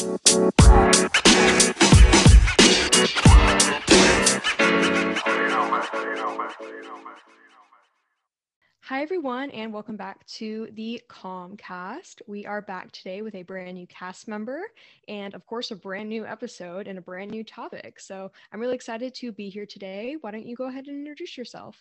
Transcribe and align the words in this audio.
Hi, 0.00 0.08
everyone, 9.02 9.50
and 9.50 9.74
welcome 9.74 9.98
back 9.98 10.24
to 10.26 10.68
the 10.72 11.02
Calmcast. 11.10 12.22
We 12.26 12.46
are 12.46 12.62
back 12.62 12.90
today 12.92 13.20
with 13.20 13.34
a 13.34 13.42
brand 13.42 13.74
new 13.74 13.86
cast 13.88 14.26
member 14.26 14.62
and, 15.06 15.34
of 15.34 15.44
course, 15.44 15.70
a 15.70 15.76
brand 15.76 16.08
new 16.08 16.24
episode 16.24 16.88
and 16.88 16.98
a 16.98 17.02
brand 17.02 17.30
new 17.30 17.44
topic. 17.44 18.00
So 18.00 18.32
I'm 18.52 18.60
really 18.60 18.76
excited 18.76 19.14
to 19.16 19.32
be 19.32 19.50
here 19.50 19.66
today. 19.66 20.16
Why 20.22 20.30
don't 20.30 20.46
you 20.46 20.56
go 20.56 20.68
ahead 20.68 20.86
and 20.86 20.96
introduce 20.96 21.36
yourself? 21.36 21.76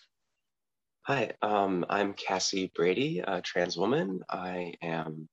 Hi, 1.03 1.31
um, 1.41 1.85
I'm 1.89 2.13
Cassie 2.15 2.69
Brady, 2.75 3.19
a 3.25 3.41
trans 3.41 3.77
woman. 3.77 4.23
I 4.29 4.73
am 4.81 5.29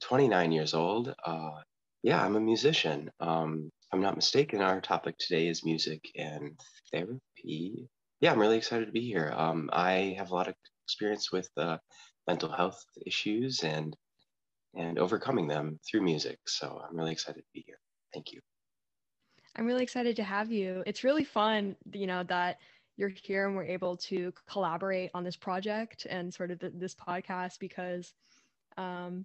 29 0.00 0.52
years 0.52 0.72
old. 0.72 1.14
Uh, 1.22 1.60
yeah, 2.06 2.24
I'm 2.24 2.36
a 2.36 2.40
musician. 2.40 3.10
Um, 3.18 3.68
I'm 3.92 4.00
not 4.00 4.14
mistaken, 4.14 4.62
our 4.62 4.80
topic 4.80 5.18
today 5.18 5.48
is 5.48 5.64
music 5.64 6.08
and 6.14 6.56
therapy. 6.92 7.88
Yeah, 8.20 8.30
I'm 8.30 8.38
really 8.38 8.58
excited 8.58 8.86
to 8.86 8.92
be 8.92 9.00
here. 9.00 9.34
Um, 9.36 9.68
I 9.72 10.14
have 10.16 10.30
a 10.30 10.34
lot 10.34 10.46
of 10.46 10.54
experience 10.84 11.32
with 11.32 11.48
uh, 11.56 11.78
mental 12.28 12.48
health 12.48 12.80
issues 13.04 13.64
and 13.64 13.96
and 14.76 15.00
overcoming 15.00 15.48
them 15.48 15.80
through 15.84 16.02
music. 16.02 16.38
So 16.46 16.80
I'm 16.88 16.96
really 16.96 17.10
excited 17.10 17.40
to 17.40 17.52
be 17.52 17.64
here. 17.66 17.80
Thank 18.14 18.30
you. 18.30 18.40
I'm 19.56 19.66
really 19.66 19.82
excited 19.82 20.14
to 20.14 20.22
have 20.22 20.52
you. 20.52 20.84
It's 20.86 21.02
really 21.02 21.24
fun, 21.24 21.74
you 21.92 22.06
know, 22.06 22.22
that 22.24 22.58
you're 22.96 23.08
here 23.08 23.48
and 23.48 23.56
we're 23.56 23.64
able 23.64 23.96
to 23.96 24.32
collaborate 24.48 25.10
on 25.12 25.24
this 25.24 25.36
project 25.36 26.06
and 26.08 26.32
sort 26.32 26.52
of 26.52 26.60
this 26.60 26.94
podcast 26.94 27.58
because 27.58 28.12
um, 28.76 29.24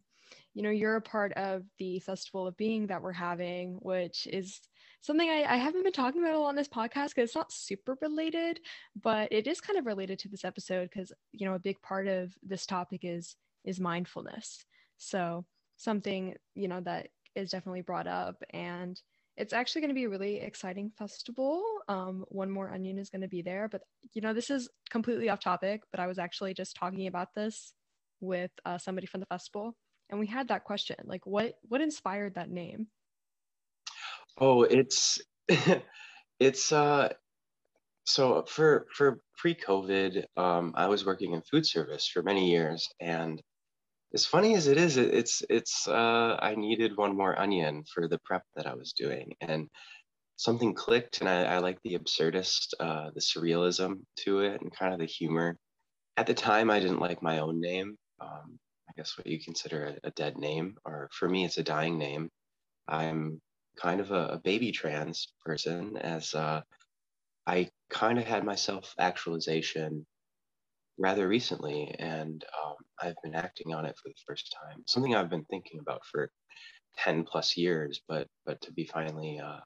you 0.54 0.64
know 0.64 0.70
you're 0.70 0.98
a 0.98 1.02
part 1.02 1.32
of 1.34 1.64
the 1.80 2.00
festival 2.00 2.48
of 2.48 2.58
being 2.58 2.88
that 2.88 3.02
we're 3.02 3.12
having 3.12 3.78
which 3.82 4.28
is 4.28 4.62
something 5.02 5.30
I, 5.30 5.44
I 5.44 5.58
haven't 5.58 5.84
been 5.84 5.92
talking 5.92 6.22
about 6.22 6.36
a 6.36 6.40
lot 6.40 6.50
on 6.50 6.56
this 6.56 6.68
podcast 6.68 7.10
because 7.10 7.30
it's 7.30 7.36
not 7.36 7.52
super 7.52 7.98
related, 8.02 8.60
but 9.02 9.32
it 9.32 9.48
is 9.48 9.60
kind 9.60 9.78
of 9.78 9.86
related 9.86 10.20
to 10.20 10.30
this 10.30 10.46
episode 10.46 10.90
because 10.90 11.12
you 11.32 11.46
know 11.46 11.56
a 11.56 11.60
big 11.60 11.82
part 11.82 12.08
of 12.08 12.34
this 12.44 12.66
topic 12.66 13.02
is 13.04 13.36
is 13.66 13.80
mindfulness. 13.80 14.64
So 14.98 15.46
something 15.78 16.36
you 16.56 16.68
know 16.68 16.82
that 16.82 17.08
is 17.36 17.50
definitely 17.50 17.82
brought 17.82 18.08
up 18.08 18.36
and 18.52 19.02
it's 19.38 19.54
actually 19.54 19.82
going 19.82 19.90
to 19.90 19.96
be 19.96 20.04
a 20.04 20.10
really 20.10 20.42
exciting 20.42 20.92
festival. 20.98 21.64
Um, 21.88 22.26
one 22.28 22.52
more 22.52 22.70
onion 22.72 23.00
is 23.00 23.10
going 23.10 23.22
to 23.22 23.30
be 23.30 23.42
there, 23.42 23.70
but 23.70 23.82
you 24.14 24.22
know 24.22 24.34
this 24.34 24.50
is 24.50 24.70
completely 24.90 25.30
off 25.30 25.40
topic. 25.40 25.82
But 25.92 26.00
I 26.00 26.08
was 26.08 26.20
actually 26.20 26.54
just 26.54 26.76
talking 26.76 27.08
about 27.08 27.34
this 27.34 27.74
with 28.20 28.52
uh, 28.66 28.78
somebody 28.78 29.08
from 29.08 29.22
the 29.22 29.26
festival, 29.26 29.76
and 30.12 30.20
we 30.20 30.28
had 30.28 30.50
that 30.50 30.66
question 30.66 30.98
like, 31.06 31.26
what 31.26 31.56
what 31.70 31.82
inspired 31.82 32.36
that 32.36 32.50
name? 32.50 32.88
Oh, 34.38 34.64
it's 34.64 35.20
it's 36.40 36.72
uh 36.72 37.10
so 38.06 38.44
for 38.48 38.88
for 38.94 39.22
pre-COVID, 39.38 40.26
um, 40.38 40.74
I 40.76 40.88
was 40.88 41.06
working 41.06 41.34
in 41.34 41.42
food 41.42 41.66
service 41.66 42.08
for 42.08 42.22
many 42.22 42.50
years, 42.52 42.88
and 43.00 43.42
as 44.14 44.26
funny 44.26 44.56
as 44.56 44.68
it 44.68 44.78
is, 44.78 44.98
it, 44.98 45.14
it's 45.14 45.44
it's 45.50 45.88
uh, 45.88 46.38
I 46.40 46.56
needed 46.56 46.98
one 46.98 47.16
more 47.16 47.40
onion 47.40 47.84
for 47.94 48.08
the 48.08 48.20
prep 48.26 48.44
that 48.56 48.68
I 48.68 48.74
was 48.74 48.94
doing, 48.94 49.34
and 49.42 49.68
something 50.36 50.74
clicked, 50.74 51.22
and 51.22 51.30
I, 51.30 51.44
I 51.44 51.58
like 51.60 51.78
the 51.84 51.98
absurdist, 51.98 52.74
uh, 52.80 53.12
the 53.14 53.22
surrealism 53.22 54.02
to 54.26 54.40
it, 54.42 54.62
and 54.62 54.76
kind 54.76 54.94
of 54.94 55.00
the 55.00 55.06
humor. 55.06 55.58
At 56.18 56.28
the 56.28 56.34
time, 56.34 56.70
I 56.70 56.80
didn't 56.80 57.00
like 57.00 57.24
my 57.24 57.40
own 57.40 57.62
name. 57.62 57.96
Um, 58.20 58.60
I 58.92 59.00
guess 59.00 59.18
what 59.18 59.28
you 59.28 59.40
consider 59.40 59.86
a, 60.04 60.08
a 60.08 60.12
dead 60.12 60.38
name, 60.38 60.76
or 60.84 61.10
for 61.14 61.30
me, 61.30 61.46
it's 61.46 61.58
a 61.58 61.64
dying 61.64 61.98
name. 61.98 62.30
I'm 62.90 63.42
kind 63.78 64.02
of 64.02 64.12
a, 64.12 64.28
a 64.34 64.42
baby 64.44 64.72
trans 64.72 65.32
person 65.46 65.96
as 65.98 66.34
uh, 66.36 66.62
I 67.48 67.70
kind 67.90 68.20
of 68.20 68.26
had 68.26 68.44
my 68.44 68.56
self 68.56 68.94
actualization 69.00 70.06
rather 70.98 71.28
recently, 71.28 71.96
and 72.00 72.44
um, 72.64 72.76
I've 73.02 73.16
been 73.24 73.36
acting 73.36 73.74
on 73.74 73.86
it 73.86 73.96
for 74.02 74.10
the 74.10 74.22
first 74.28 74.54
time. 74.62 74.84
Something 74.88 75.16
I've 75.16 75.30
been 75.30 75.46
thinking 75.46 75.80
about 75.80 76.02
for 76.12 76.30
ten 76.98 77.24
plus 77.24 77.56
years, 77.56 78.02
but 78.10 78.28
but 78.46 78.60
to 78.62 78.74
be 78.74 78.86
finally 78.86 79.40
uh, 79.40 79.62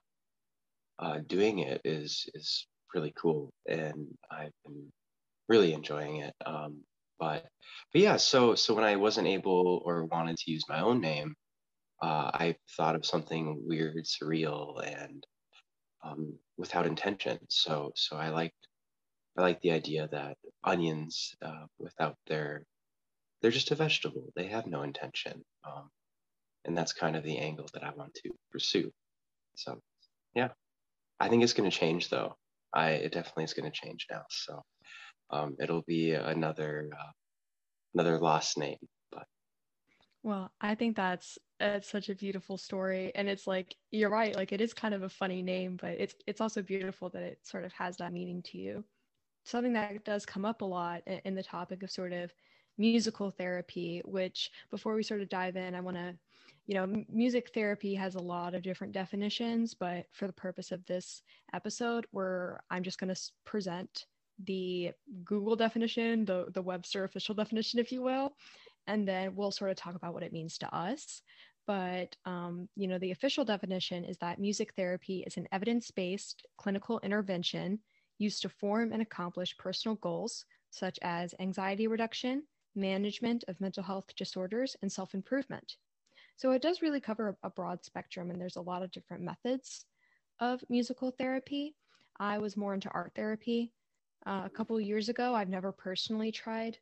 uh, 1.00 1.18
doing 1.26 1.60
it 1.60 1.80
is 1.84 2.28
is 2.34 2.68
really 2.94 3.12
cool, 3.20 3.50
and 3.68 4.06
I've 4.30 4.54
been 4.64 4.92
really 5.48 5.72
enjoying 5.72 6.18
it. 6.18 6.34
Um, 6.44 6.84
but 7.18 7.44
but 7.92 8.00
yeah, 8.00 8.16
so 8.16 8.54
so 8.54 8.74
when 8.74 8.84
I 8.84 8.96
wasn't 8.96 9.28
able 9.28 9.82
or 9.84 10.06
wanted 10.06 10.36
to 10.38 10.50
use 10.50 10.64
my 10.68 10.80
own 10.80 11.00
name, 11.00 11.34
uh, 12.02 12.30
I 12.34 12.56
thought 12.76 12.96
of 12.96 13.06
something 13.06 13.62
weird, 13.66 14.04
surreal, 14.04 14.84
and 14.84 15.26
um, 16.04 16.38
without 16.56 16.86
intention. 16.86 17.38
So, 17.48 17.92
so 17.96 18.16
I 18.16 18.28
liked 18.28 18.54
I 19.36 19.42
like 19.42 19.60
the 19.60 19.72
idea 19.72 20.08
that 20.12 20.38
onions, 20.64 21.34
uh, 21.42 21.66
without 21.78 22.16
their, 22.26 22.64
they're 23.42 23.50
just 23.50 23.70
a 23.70 23.74
vegetable. 23.74 24.32
They 24.34 24.46
have 24.46 24.66
no 24.66 24.82
intention, 24.82 25.44
um, 25.64 25.90
and 26.64 26.76
that's 26.76 26.94
kind 26.94 27.16
of 27.16 27.22
the 27.22 27.38
angle 27.38 27.68
that 27.74 27.84
I 27.84 27.90
want 27.90 28.14
to 28.14 28.30
pursue. 28.50 28.90
So, 29.56 29.80
yeah, 30.34 30.48
I 31.20 31.28
think 31.28 31.42
it's 31.42 31.52
going 31.52 31.70
to 31.70 31.76
change 31.76 32.08
though. 32.08 32.36
I 32.72 32.90
it 32.92 33.12
definitely 33.12 33.44
is 33.44 33.54
going 33.54 33.70
to 33.70 33.78
change 33.78 34.06
now. 34.10 34.22
So, 34.30 34.62
um, 35.30 35.56
it'll 35.60 35.82
be 35.82 36.12
another 36.12 36.90
uh, 36.92 37.12
another 37.94 38.18
lost 38.18 38.58
name, 38.58 38.78
but 39.10 39.26
well, 40.22 40.52
I 40.60 40.74
think 40.74 40.96
that's 40.96 41.38
it's 41.58 41.88
such 41.88 42.08
a 42.10 42.14
beautiful 42.14 42.58
story 42.58 43.12
and 43.14 43.28
it's 43.28 43.46
like 43.46 43.74
you're 43.90 44.10
right, 44.10 44.36
like 44.36 44.52
it 44.52 44.60
is 44.60 44.74
kind 44.74 44.94
of 44.94 45.02
a 45.02 45.08
funny 45.08 45.42
name, 45.42 45.78
but 45.80 45.92
it's 45.92 46.14
it's 46.26 46.40
also 46.40 46.62
beautiful 46.62 47.08
that 47.10 47.22
it 47.22 47.38
sort 47.42 47.64
of 47.64 47.72
has 47.72 47.96
that 47.98 48.12
meaning 48.12 48.42
to 48.42 48.58
you. 48.58 48.84
Something 49.44 49.72
that 49.74 50.04
does 50.04 50.26
come 50.26 50.44
up 50.44 50.62
a 50.62 50.64
lot 50.64 51.02
in 51.06 51.34
the 51.34 51.42
topic 51.42 51.82
of 51.82 51.90
sort 51.90 52.12
of 52.12 52.32
musical 52.78 53.30
therapy, 53.30 54.02
which 54.04 54.50
before 54.70 54.94
we 54.94 55.02
sort 55.02 55.20
of 55.22 55.28
dive 55.28 55.56
in, 55.56 55.74
I 55.74 55.80
want 55.80 55.96
to 55.96 56.14
you 56.66 56.74
know, 56.74 57.04
music 57.08 57.50
therapy 57.54 57.94
has 57.94 58.16
a 58.16 58.20
lot 58.20 58.54
of 58.54 58.62
different 58.62 58.92
definitions, 58.92 59.72
but 59.72 60.06
for 60.12 60.26
the 60.26 60.32
purpose 60.32 60.72
of 60.72 60.84
this 60.86 61.22
episode, 61.54 62.06
where 62.10 62.60
I'm 62.70 62.82
just 62.82 62.98
going 62.98 63.14
to 63.14 63.20
present 63.44 64.06
the 64.44 64.92
Google 65.24 65.56
definition, 65.56 66.24
the 66.24 66.46
the 66.52 66.62
Webster 66.62 67.04
official 67.04 67.34
definition, 67.34 67.78
if 67.80 67.90
you 67.90 68.02
will, 68.02 68.36
and 68.86 69.06
then 69.06 69.34
we'll 69.34 69.50
sort 69.50 69.70
of 69.70 69.76
talk 69.76 69.94
about 69.94 70.14
what 70.14 70.22
it 70.22 70.32
means 70.32 70.58
to 70.58 70.74
us. 70.74 71.22
But 71.66 72.14
um, 72.24 72.68
you 72.76 72.86
know, 72.86 72.98
the 72.98 73.10
official 73.10 73.44
definition 73.44 74.04
is 74.04 74.18
that 74.18 74.38
music 74.38 74.74
therapy 74.74 75.24
is 75.26 75.36
an 75.36 75.48
evidence-based 75.52 76.46
clinical 76.58 77.00
intervention 77.02 77.80
used 78.18 78.42
to 78.42 78.48
form 78.48 78.92
and 78.92 79.02
accomplish 79.02 79.56
personal 79.58 79.96
goals 79.96 80.44
such 80.70 80.98
as 81.02 81.34
anxiety 81.40 81.86
reduction, 81.86 82.42
management 82.74 83.44
of 83.48 83.60
mental 83.60 83.82
health 83.82 84.06
disorders, 84.16 84.76
and 84.82 84.92
self-improvement. 84.92 85.76
So 86.36 86.50
it 86.52 86.62
does 86.62 86.82
really 86.82 87.00
cover 87.00 87.36
a 87.42 87.50
broad 87.50 87.84
spectrum, 87.84 88.30
and 88.30 88.40
there's 88.40 88.56
a 88.56 88.60
lot 88.60 88.82
of 88.82 88.90
different 88.90 89.22
methods 89.22 89.86
of 90.38 90.62
musical 90.68 91.10
therapy. 91.10 91.74
I 92.18 92.38
was 92.38 92.56
more 92.56 92.74
into 92.74 92.90
art 92.90 93.12
therapy 93.16 93.72
uh, 94.26 94.42
a 94.44 94.50
couple 94.50 94.78
years 94.80 95.08
ago. 95.08 95.34
I've 95.34 95.48
never 95.48 95.72
personally 95.72 96.32
tried 96.32 96.78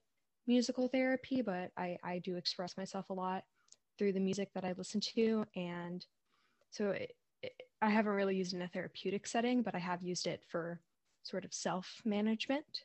musical 0.47 0.89
therapy, 0.89 1.43
but 1.43 1.71
I, 1.77 1.99
I 2.03 2.19
do 2.19 2.37
express 2.37 2.77
myself 2.77 3.11
a 3.11 3.15
lot 3.15 3.45
through 3.99 4.13
the 4.13 4.21
music 4.21 4.51
that 4.55 4.65
I 4.65 4.75
listen 4.77 5.01
to. 5.15 5.45
And 5.55 6.05
so 6.71 6.91
it, 6.91 7.15
it, 7.43 7.53
I 7.81 7.91
haven't 7.91 8.13
really 8.13 8.37
used 8.37 8.53
it 8.53 8.57
in 8.57 8.63
a 8.63 8.69
therapeutic 8.69 9.27
setting, 9.27 9.63
but 9.63 9.75
I 9.75 9.79
have 9.79 10.03
used 10.03 10.27
it 10.27 10.43
for 10.49 10.81
sort 11.23 11.45
of 11.45 11.55
self 11.55 12.03
management. 12.05 12.85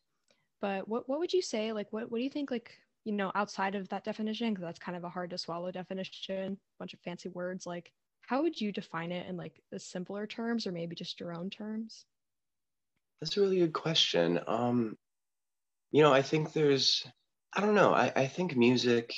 But 0.62 0.88
what, 0.88 1.08
what 1.08 1.20
would 1.20 1.34
you 1.34 1.42
say? 1.42 1.72
Like, 1.72 1.88
what, 1.92 2.12
what 2.12 2.18
do 2.18 2.24
you 2.24 2.30
think, 2.30 2.52
like, 2.52 2.78
you 3.06 3.14
know, 3.14 3.32
outside 3.34 3.76
of 3.76 3.88
that 3.90 4.04
definition? 4.04 4.54
Because 4.54 4.66
that's 4.66 4.80
kind 4.80 4.98
of 4.98 5.06
a 5.06 5.10
hard 5.10 5.30
to 5.30 5.38
swallow 5.38 5.72
definition, 5.72 6.54
a 6.54 6.78
bunch 6.78 6.94
of 6.94 7.00
fancy 7.00 7.30
words. 7.30 7.66
Like, 7.66 7.92
how 8.22 8.42
would 8.42 8.60
you 8.60 8.72
define 8.72 9.12
it 9.12 9.28
in 9.28 9.38
like 9.38 9.62
the 9.72 9.80
simpler 9.80 10.28
terms 10.28 10.68
or 10.68 10.72
maybe 10.72 10.96
just 10.96 11.20
your 11.20 11.34
own 11.34 11.50
terms? 11.50 12.06
That's 13.22 13.36
a 13.38 13.42
really 13.42 13.60
good 13.60 13.74
question. 13.74 14.40
Um, 14.48 14.98
you 15.92 16.04
know, 16.04 16.14
I 16.14 16.22
think 16.22 16.54
there's 16.54 17.06
I 17.54 17.62
don't 17.62 17.76
know. 17.76 17.94
I, 17.94 18.12
I 18.16 18.28
think 18.28 18.56
music, 18.56 19.12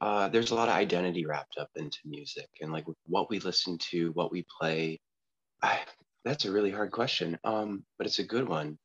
uh, 0.00 0.28
there's 0.28 0.50
a 0.50 0.54
lot 0.54 0.68
of 0.68 0.74
identity 0.74 1.26
wrapped 1.26 1.58
up 1.58 1.70
into 1.76 1.98
music 2.06 2.48
and 2.60 2.72
like 2.72 2.86
what 3.06 3.30
we 3.30 3.40
listen 3.40 3.78
to, 3.90 4.10
what 4.12 4.32
we 4.32 4.46
play. 4.58 5.00
I, 5.62 5.80
that's 6.24 6.46
a 6.46 6.52
really 6.52 6.70
hard 6.70 6.92
question, 6.92 7.38
um, 7.44 7.84
but 7.98 8.06
it's 8.06 8.18
a 8.20 8.24
good 8.24 8.48
one. 8.48 8.78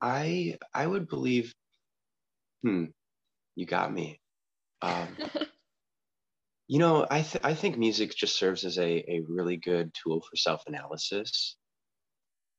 I 0.00 0.58
I 0.72 0.86
would 0.86 1.08
believe. 1.08 1.54
Hmm, 2.62 2.86
you 3.56 3.66
got 3.66 3.92
me. 3.92 4.20
Um, 4.82 5.16
you 6.68 6.78
know, 6.78 7.06
I 7.10 7.22
th- 7.22 7.44
I 7.44 7.54
think 7.54 7.78
music 7.78 8.14
just 8.16 8.38
serves 8.38 8.64
as 8.64 8.78
a 8.78 9.04
a 9.10 9.22
really 9.28 9.56
good 9.56 9.92
tool 9.94 10.20
for 10.22 10.36
self 10.36 10.62
analysis 10.66 11.56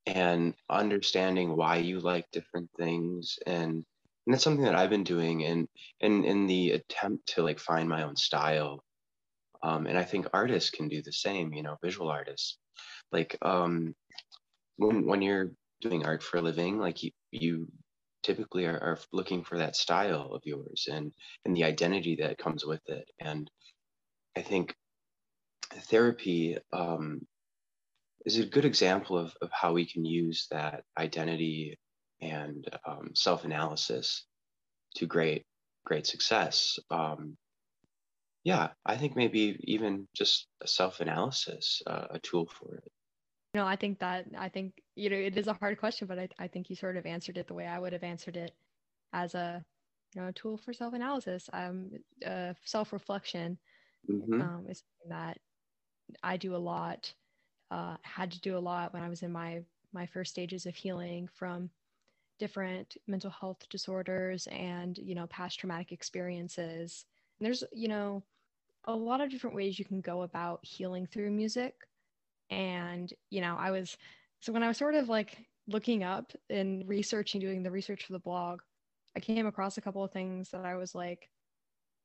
and 0.07 0.55
understanding 0.69 1.55
why 1.55 1.77
you 1.77 1.99
like 1.99 2.25
different 2.31 2.69
things 2.77 3.39
and 3.47 3.85
and 4.27 4.33
that's 4.33 4.43
something 4.43 4.65
that 4.65 4.75
I've 4.75 4.89
been 4.89 5.03
doing 5.03 5.45
and 5.45 5.67
in 6.01 6.23
in 6.25 6.47
the 6.47 6.71
attempt 6.71 7.27
to 7.35 7.43
like 7.43 7.59
find 7.59 7.89
my 7.89 8.03
own 8.03 8.15
style 8.15 8.83
Um, 9.63 9.87
and 9.87 9.97
I 9.97 10.03
think 10.03 10.27
artists 10.33 10.69
can 10.69 10.87
do 10.89 11.01
the 11.01 11.11
same, 11.13 11.53
you 11.53 11.63
know, 11.63 11.77
visual 11.83 12.09
artists. 12.09 12.57
Like 13.11 13.37
um, 13.41 13.95
when 14.77 15.05
when 15.07 15.21
you're 15.21 15.51
doing 15.81 16.05
art 16.05 16.23
for 16.23 16.37
a 16.37 16.41
living, 16.41 16.79
like 16.79 17.03
you 17.03 17.11
you 17.31 17.67
typically 18.23 18.65
are, 18.65 18.79
are 18.79 18.99
looking 19.13 19.43
for 19.43 19.57
that 19.59 19.75
style 19.75 20.33
of 20.33 20.43
yours 20.45 20.87
and 20.91 21.13
and 21.45 21.55
the 21.55 21.65
identity 21.65 22.17
that 22.17 22.37
comes 22.39 22.65
with 22.65 22.81
it. 22.89 23.09
And 23.19 23.49
I 24.37 24.41
think 24.43 24.75
therapy 25.73 26.57
um, 26.73 27.27
is 28.25 28.39
a 28.39 28.45
good 28.45 28.65
example 28.65 29.17
of, 29.17 29.33
of 29.41 29.49
how 29.51 29.73
we 29.73 29.85
can 29.85 30.03
use 30.05 30.47
that 30.51 30.83
identity 30.97 31.77
and 32.21 32.67
um, 32.87 33.11
self-analysis 33.13 34.25
to 34.95 35.05
great 35.05 35.45
great 35.85 36.07
success. 36.07 36.79
Um, 36.89 37.37
yeah 38.45 38.69
i 38.85 38.95
think 38.95 39.17
maybe 39.17 39.59
even 39.63 40.07
just 40.15 40.47
a 40.61 40.67
self-analysis 40.67 41.81
uh, 41.87 42.05
a 42.11 42.19
tool 42.19 42.47
for 42.47 42.75
it. 42.75 42.91
No 43.53 43.65
i 43.65 43.75
think 43.75 43.99
that 43.99 44.25
i 44.37 44.47
think 44.47 44.73
you 44.95 45.09
know 45.09 45.17
it 45.17 45.35
is 45.35 45.47
a 45.47 45.53
hard 45.53 45.77
question 45.77 46.07
but 46.07 46.19
I, 46.19 46.29
I 46.39 46.47
think 46.47 46.69
you 46.69 46.77
sort 46.77 46.95
of 46.95 47.05
answered 47.05 47.37
it 47.37 47.47
the 47.47 47.53
way 47.53 47.65
i 47.65 47.77
would 47.77 47.91
have 47.91 48.03
answered 48.03 48.37
it 48.37 48.51
as 49.11 49.35
a 49.35 49.61
you 50.13 50.21
know 50.21 50.29
a 50.29 50.33
tool 50.33 50.57
for 50.57 50.71
self-analysis. 50.71 51.49
Um 51.51 51.89
uh, 52.25 52.53
self-reflection 52.63 53.57
mm-hmm. 54.09 54.41
um, 54.41 54.65
is 54.69 54.83
something 54.83 55.17
that 55.17 55.37
i 56.23 56.37
do 56.37 56.55
a 56.55 56.65
lot 56.73 57.13
uh, 57.71 57.97
had 58.01 58.31
to 58.31 58.39
do 58.41 58.57
a 58.57 58.59
lot 58.59 58.93
when 58.93 59.03
i 59.03 59.09
was 59.09 59.23
in 59.23 59.31
my 59.31 59.61
my 59.93 60.05
first 60.05 60.31
stages 60.31 60.65
of 60.65 60.75
healing 60.75 61.27
from 61.33 61.69
different 62.37 62.97
mental 63.07 63.29
health 63.29 63.67
disorders 63.69 64.47
and 64.47 64.97
you 64.97 65.15
know 65.15 65.27
past 65.27 65.59
traumatic 65.59 65.91
experiences. 65.91 67.05
And 67.39 67.45
there's 67.45 67.63
you 67.73 67.87
know 67.87 68.23
a 68.85 68.93
lot 68.93 69.21
of 69.21 69.31
different 69.31 69.55
ways 69.55 69.79
you 69.79 69.85
can 69.85 70.01
go 70.01 70.21
about 70.21 70.59
healing 70.63 71.07
through 71.07 71.31
music. 71.31 71.73
And 72.51 73.11
you 73.31 73.41
know 73.41 73.55
i 73.57 73.71
was 73.71 73.97
so 74.39 74.53
when 74.53 74.61
i 74.61 74.67
was 74.67 74.77
sort 74.77 74.93
of 74.93 75.09
like 75.09 75.37
looking 75.67 76.03
up 76.03 76.31
and 76.51 76.87
researching 76.87 77.41
doing 77.41 77.63
the 77.63 77.71
research 77.71 78.05
for 78.05 78.13
the 78.13 78.19
blog 78.19 78.61
i 79.17 79.19
came 79.19 79.47
across 79.47 79.79
a 79.79 79.81
couple 79.81 80.03
of 80.03 80.11
things 80.11 80.51
that 80.51 80.63
i 80.63 80.75
was 80.75 80.93
like 80.93 81.27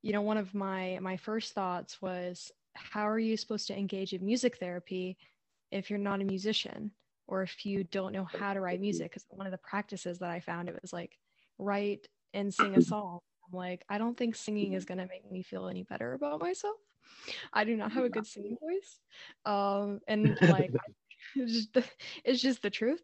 you 0.01 0.15
know 0.15 0.23
one 0.23 0.39
of 0.39 0.55
my 0.55 0.99
my 1.03 1.19
first 1.19 1.53
thoughts 1.53 2.01
was 2.01 2.51
how 2.73 3.07
are 3.07 3.19
you 3.19 3.37
supposed 3.37 3.67
to 3.67 3.79
engage 3.79 4.15
in 4.15 4.25
music 4.25 4.57
therapy 4.57 5.19
if 5.71 5.91
you're 5.91 5.99
not 5.99 6.21
a 6.21 6.25
musician 6.25 6.93
or 7.27 7.43
if 7.43 7.65
you 7.65 7.85
don't 7.85 8.13
know 8.13 8.25
how 8.25 8.53
to 8.53 8.61
write 8.61 8.81
music 8.81 9.11
because 9.11 9.25
one 9.31 9.47
of 9.47 9.53
the 9.53 9.59
practices 9.59 10.19
that 10.19 10.31
i 10.31 10.41
found 10.41 10.69
it 10.69 10.79
was 10.81 10.93
like 10.93 11.19
write 11.59 12.09
and 12.35 12.53
sing 12.53 12.77
a 12.77 12.81
song. 12.83 13.21
I'm 13.47 13.57
like 13.57 13.85
i 13.89 13.99
don't 13.99 14.17
think 14.17 14.35
singing 14.37 14.73
is 14.75 14.85
going 14.85 14.99
to 14.99 15.07
make 15.07 15.31
me 15.31 15.43
feel 15.43 15.69
any 15.69 15.83
better 15.83 16.13
about 16.13 16.41
myself. 16.41 16.77
I 17.53 17.65
do 17.65 17.77
not 17.77 17.93
have 17.93 18.05
a 18.05 18.11
good 18.11 18.27
singing 18.27 18.57
voice. 18.61 19.01
Um 19.45 20.01
and 20.09 20.39
like 20.43 20.73
it's 21.37 21.53
just 21.53 21.73
the, 21.75 21.85
it's 22.25 22.41
just 22.41 22.63
the 22.63 22.71
truth. 22.71 23.03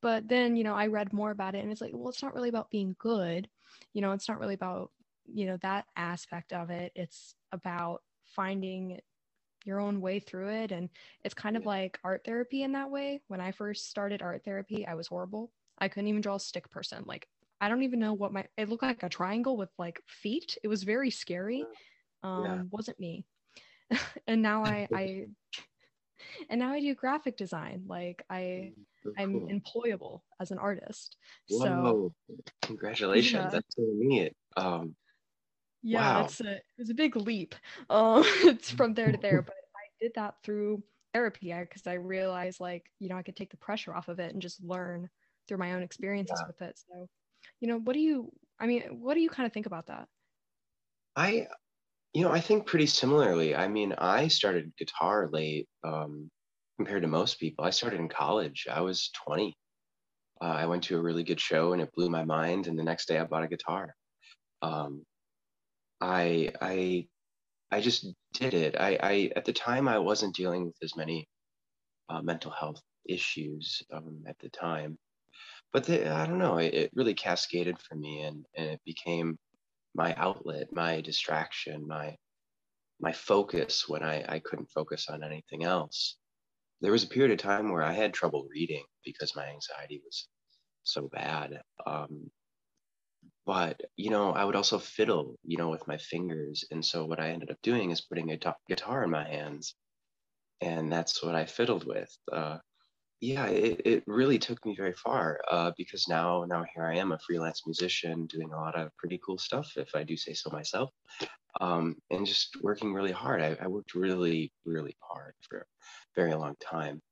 But 0.00 0.28
then 0.28 0.56
you 0.56 0.64
know 0.64 0.74
i 0.74 0.86
read 0.88 1.12
more 1.12 1.30
about 1.30 1.54
it 1.54 1.62
and 1.62 1.70
it's 1.70 1.80
like 1.80 1.92
well 1.94 2.08
it's 2.10 2.22
not 2.22 2.34
really 2.34 2.48
about 2.48 2.70
being 2.70 2.96
good. 2.98 3.48
You 3.92 4.02
know 4.02 4.12
it's 4.12 4.28
not 4.28 4.40
really 4.40 4.54
about 4.54 4.90
you 5.26 5.46
know 5.46 5.56
that 5.58 5.86
aspect 5.96 6.52
of 6.52 6.70
it. 6.70 6.92
It's 6.94 7.34
about 7.52 8.02
finding 8.24 9.00
your 9.64 9.80
own 9.80 10.00
way 10.00 10.18
through 10.18 10.48
it 10.48 10.72
and 10.72 10.88
it's 11.24 11.34
kind 11.34 11.56
of 11.56 11.66
like 11.66 11.98
art 12.04 12.22
therapy 12.24 12.62
in 12.62 12.72
that 12.72 12.90
way. 12.90 13.20
When 13.28 13.40
i 13.40 13.52
first 13.52 13.88
started 13.88 14.22
art 14.22 14.42
therapy 14.44 14.86
i 14.86 14.94
was 14.94 15.08
horrible. 15.08 15.52
I 15.78 15.88
couldn't 15.88 16.08
even 16.08 16.20
draw 16.20 16.36
a 16.36 16.40
stick 16.40 16.70
person. 16.70 17.04
Like 17.06 17.28
i 17.60 17.68
don't 17.68 17.82
even 17.82 18.00
know 18.00 18.12
what 18.12 18.32
my 18.32 18.44
it 18.56 18.68
looked 18.68 18.82
like 18.82 19.02
a 19.02 19.08
triangle 19.08 19.56
with 19.56 19.70
like 19.78 20.00
feet. 20.06 20.58
It 20.62 20.68
was 20.68 20.82
very 20.82 21.10
scary. 21.10 21.64
Um 22.22 22.44
yeah. 22.44 22.62
wasn't 22.70 23.00
me. 23.00 23.24
And 24.26 24.42
now 24.42 24.64
i 24.64 24.88
i 24.94 25.26
and 26.48 26.60
now 26.60 26.72
i 26.72 26.80
do 26.80 26.94
graphic 26.94 27.36
design. 27.36 27.84
Like 27.86 28.24
i 28.30 28.72
mm, 29.06 29.12
i'm 29.18 29.40
cool. 29.40 29.48
employable 29.48 30.20
as 30.40 30.50
an 30.50 30.58
artist. 30.58 31.16
Whoa. 31.48 32.12
so 32.28 32.36
congratulations. 32.62 33.44
Yeah. 33.44 33.50
that's 33.50 33.76
so 33.76 33.82
neat. 33.94 34.34
Um 34.56 34.94
yeah 35.82 36.18
wow. 36.18 36.24
it's 36.24 36.40
a 36.40 36.58
it's 36.78 36.90
a 36.90 36.94
big 36.94 37.16
leap 37.16 37.54
um 37.90 38.22
it's 38.44 38.70
from 38.70 38.94
there 38.94 39.12
to 39.12 39.18
there 39.18 39.42
but 39.46 39.54
i 39.76 39.86
did 40.00 40.12
that 40.14 40.34
through 40.42 40.82
therapy 41.12 41.52
because 41.52 41.86
I, 41.86 41.92
I, 41.92 41.94
realized 41.94 42.60
like 42.60 42.86
you 42.98 43.08
know 43.08 43.16
i 43.16 43.22
could 43.22 43.36
take 43.36 43.50
the 43.50 43.56
pressure 43.56 43.94
off 43.94 44.08
of 44.08 44.18
it 44.18 44.32
and 44.32 44.40
just 44.40 44.62
learn 44.62 45.08
through 45.46 45.58
my 45.58 45.74
own 45.74 45.82
experiences 45.82 46.40
yeah. 46.40 46.46
with 46.46 46.62
it 46.62 46.78
so 46.78 47.08
you 47.60 47.68
know 47.68 47.78
what 47.78 47.94
do 47.94 48.00
you 48.00 48.30
i 48.60 48.66
mean 48.66 48.82
what 49.00 49.14
do 49.14 49.20
you 49.20 49.28
kind 49.28 49.46
of 49.46 49.52
think 49.52 49.66
about 49.66 49.86
that 49.86 50.08
i 51.16 51.46
you 52.14 52.22
know 52.22 52.30
i 52.30 52.40
think 52.40 52.66
pretty 52.66 52.86
similarly 52.86 53.54
i 53.54 53.68
mean 53.68 53.92
i 53.98 54.28
started 54.28 54.72
guitar 54.78 55.28
late 55.32 55.68
um 55.84 56.30
compared 56.78 57.02
to 57.02 57.08
most 57.08 57.38
people 57.38 57.64
i 57.64 57.70
started 57.70 58.00
in 58.00 58.08
college 58.08 58.66
i 58.72 58.80
was 58.80 59.10
20 59.26 59.54
uh, 60.40 60.44
i 60.44 60.64
went 60.64 60.82
to 60.82 60.96
a 60.96 61.02
really 61.02 61.24
good 61.24 61.40
show 61.40 61.72
and 61.72 61.82
it 61.82 61.92
blew 61.94 62.08
my 62.08 62.24
mind 62.24 62.66
and 62.68 62.78
the 62.78 62.84
next 62.84 63.06
day 63.06 63.18
i 63.18 63.24
bought 63.24 63.44
a 63.44 63.48
guitar 63.48 63.94
um, 64.62 65.02
I 66.02 66.52
I 66.60 67.06
I 67.70 67.80
just 67.80 68.06
did 68.34 68.54
it. 68.54 68.76
I, 68.78 68.98
I 69.02 69.30
at 69.36 69.44
the 69.44 69.52
time 69.52 69.86
I 69.88 69.98
wasn't 69.98 70.34
dealing 70.34 70.66
with 70.66 70.76
as 70.82 70.96
many 70.96 71.28
uh, 72.08 72.20
mental 72.22 72.50
health 72.50 72.82
issues 73.08 73.82
um, 73.92 74.24
at 74.26 74.36
the 74.40 74.48
time, 74.50 74.98
but 75.72 75.84
the, 75.84 76.12
I 76.12 76.26
don't 76.26 76.38
know. 76.38 76.58
It, 76.58 76.74
it, 76.74 76.90
really 76.94 77.14
cascaded 77.14 77.78
for 77.78 77.94
me, 77.94 78.22
and 78.22 78.44
and 78.56 78.70
it 78.70 78.80
became 78.84 79.38
my 79.94 80.14
outlet, 80.16 80.72
my 80.72 81.00
distraction, 81.02 81.86
my 81.86 82.16
my 83.00 83.12
focus 83.12 83.88
when 83.88 84.02
I 84.02 84.24
I 84.28 84.40
couldn't 84.40 84.70
focus 84.70 85.08
on 85.08 85.22
anything 85.22 85.64
else. 85.64 86.16
There 86.80 86.92
was 86.92 87.04
a 87.04 87.08
period 87.08 87.30
of 87.32 87.38
time 87.38 87.70
where 87.70 87.82
I 87.84 87.92
had 87.92 88.12
trouble 88.12 88.48
reading 88.50 88.84
because 89.04 89.36
my 89.36 89.46
anxiety 89.46 90.02
was 90.04 90.28
so 90.82 91.08
bad. 91.08 91.62
Um, 91.86 92.30
but 93.46 93.80
you 93.96 94.10
know 94.10 94.32
i 94.32 94.44
would 94.44 94.56
also 94.56 94.78
fiddle 94.78 95.36
you 95.44 95.56
know 95.56 95.68
with 95.68 95.86
my 95.86 95.96
fingers 95.96 96.64
and 96.70 96.84
so 96.84 97.04
what 97.04 97.20
i 97.20 97.30
ended 97.30 97.50
up 97.50 97.56
doing 97.62 97.90
is 97.90 98.00
putting 98.00 98.32
a 98.32 98.38
guitar 98.68 99.04
in 99.04 99.10
my 99.10 99.26
hands 99.28 99.74
and 100.60 100.92
that's 100.92 101.22
what 101.22 101.34
i 101.34 101.44
fiddled 101.44 101.84
with 101.86 102.10
uh, 102.32 102.58
yeah 103.20 103.46
it, 103.46 103.80
it 103.84 104.04
really 104.06 104.38
took 104.38 104.64
me 104.64 104.74
very 104.76 104.92
far 104.92 105.40
uh, 105.50 105.70
because 105.76 106.08
now 106.08 106.44
now 106.48 106.64
here 106.74 106.84
i 106.84 106.96
am 106.96 107.12
a 107.12 107.18
freelance 107.26 107.62
musician 107.66 108.26
doing 108.26 108.52
a 108.52 108.56
lot 108.56 108.78
of 108.78 108.90
pretty 108.96 109.20
cool 109.24 109.38
stuff 109.38 109.72
if 109.76 109.94
i 109.94 110.02
do 110.02 110.16
say 110.16 110.32
so 110.32 110.50
myself 110.50 110.90
um, 111.60 111.96
and 112.10 112.24
just 112.24 112.56
working 112.62 112.94
really 112.94 113.12
hard. 113.12 113.42
I, 113.42 113.54
I, 113.60 113.66
worked 113.66 113.94
really 113.94 114.50
really 114.64 114.96
hard 115.00 115.34
for 115.46 115.58
a 115.58 115.64
very 116.16 116.34
long 116.34 116.54
time 116.60 117.02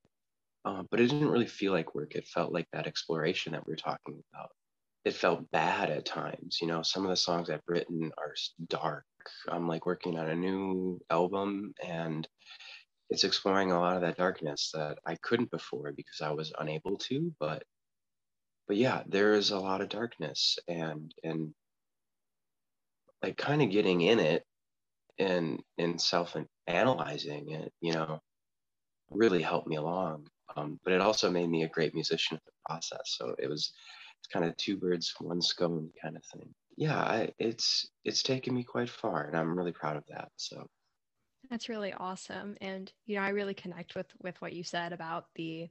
uh, 0.65 0.83
but 0.91 1.01
it 1.01 1.09
didn't 1.09 1.31
really 1.31 1.47
feel 1.47 1.73
like 1.73 1.95
work. 1.95 2.15
It 2.15 2.27
felt 2.27 2.53
like 2.53 2.67
that 2.73 2.87
exploration 2.87 3.53
that 3.53 3.67
we 3.67 3.73
are 3.73 3.77
talking 3.77 4.23
about 4.33 4.51
it 5.05 5.15
felt 5.15 5.51
bad 5.51 5.91
at 5.91 6.05
times. 6.05 6.59
You 6.61 6.69
know, 6.69 6.83
some 6.83 7.05
of 7.05 7.11
the 7.11 7.17
songs 7.17 7.51
I've 7.51 7.63
written 7.67 8.11
are 8.19 8.35
dark. 8.69 9.05
I'm 9.49 9.67
like 9.67 9.87
working 9.87 10.19
on 10.19 10.29
a 10.29 10.37
new 10.37 11.01
album 11.11 11.75
and 11.85 12.27
it's 13.09 13.25
exploring 13.25 13.73
a 13.73 13.81
lot 13.81 13.97
of 13.97 14.03
that 14.03 14.17
darkness 14.17 14.71
that 14.73 14.99
I 15.05 15.17
couldn't 15.17 15.51
before 15.51 15.93
because 15.93 16.21
I 16.21 16.31
was 16.31 16.53
unable 16.59 16.97
to, 16.97 17.33
but 17.41 17.65
but 18.69 18.77
yeah, 18.77 19.03
there 19.09 19.35
is 19.35 19.51
a 19.51 19.59
lot 19.59 19.81
of 19.81 19.89
darkness 19.89 20.59
and 20.69 21.13
and 21.25 21.53
like 23.23 23.37
kind 23.37 23.63
of 23.63 23.71
getting 23.71 24.01
in 24.01 24.21
it 24.21 24.45
and 25.19 25.61
and 25.77 26.01
self 26.01 26.37
analyzing 26.69 27.51
it, 27.51 27.73
you 27.81 27.93
know, 27.93 28.21
really 29.11 29.43
helped 29.43 29.67
me 29.67 29.77
along. 29.77 30.29
Um, 30.57 30.79
but 30.85 30.93
it 30.93 31.01
also 31.01 31.31
made 31.31 31.49
me 31.49 31.65
a 31.65 31.69
great 31.69 31.95
musician 31.95 32.37
in 32.37 32.41
the 32.47 32.53
process. 32.69 33.17
So 33.19 33.35
it 33.39 33.49
was 33.49 33.73
it's 34.21 34.29
kind 34.33 34.45
of 34.45 34.57
two 34.57 34.77
birds, 34.77 35.15
one 35.19 35.41
scone 35.41 35.91
kind 36.01 36.17
of 36.17 36.25
thing. 36.25 36.55
Yeah, 36.77 36.99
I, 36.99 37.31
it's 37.39 37.89
it's 38.05 38.23
taken 38.23 38.55
me 38.55 38.65
quite 38.65 38.91
far, 38.91 39.25
and 39.25 39.37
I'm 39.37 39.57
really 39.57 39.73
proud 39.73 39.97
of 39.97 40.05
that. 40.09 40.31
So 40.37 40.67
that's 41.51 41.69
really 41.69 41.93
awesome, 41.95 42.57
and 42.61 42.93
you 43.07 43.17
know, 43.17 43.23
I 43.23 43.31
really 43.31 43.55
connect 43.55 43.95
with 43.95 44.07
with 44.23 44.41
what 44.41 44.53
you 44.53 44.63
said 44.63 44.93
about 44.93 45.27
the, 45.37 45.69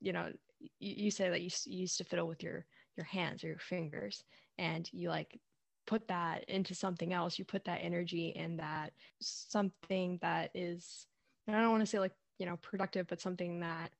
you 0.00 0.12
know, 0.12 0.30
you, 0.60 0.70
you 1.04 1.10
say 1.10 1.30
that 1.30 1.40
you, 1.40 1.50
you 1.64 1.80
used 1.80 1.98
to 1.98 2.04
fiddle 2.04 2.28
with 2.28 2.42
your 2.42 2.66
your 2.96 3.06
hands 3.06 3.42
or 3.42 3.48
your 3.48 3.58
fingers, 3.58 4.22
and 4.58 4.88
you 4.92 5.08
like 5.08 5.38
put 5.86 6.06
that 6.08 6.44
into 6.48 6.74
something 6.74 7.12
else. 7.12 7.38
You 7.38 7.44
put 7.44 7.64
that 7.64 7.80
energy 7.82 8.32
in 8.36 8.58
that 8.58 8.92
something 9.20 10.18
that 10.22 10.50
is, 10.54 11.06
I 11.48 11.52
don't 11.52 11.70
want 11.70 11.82
to 11.82 11.86
say 11.86 11.98
like 11.98 12.12
you 12.38 12.46
know 12.46 12.58
productive, 12.58 13.06
but 13.06 13.20
something 13.20 13.60
that 13.60 13.90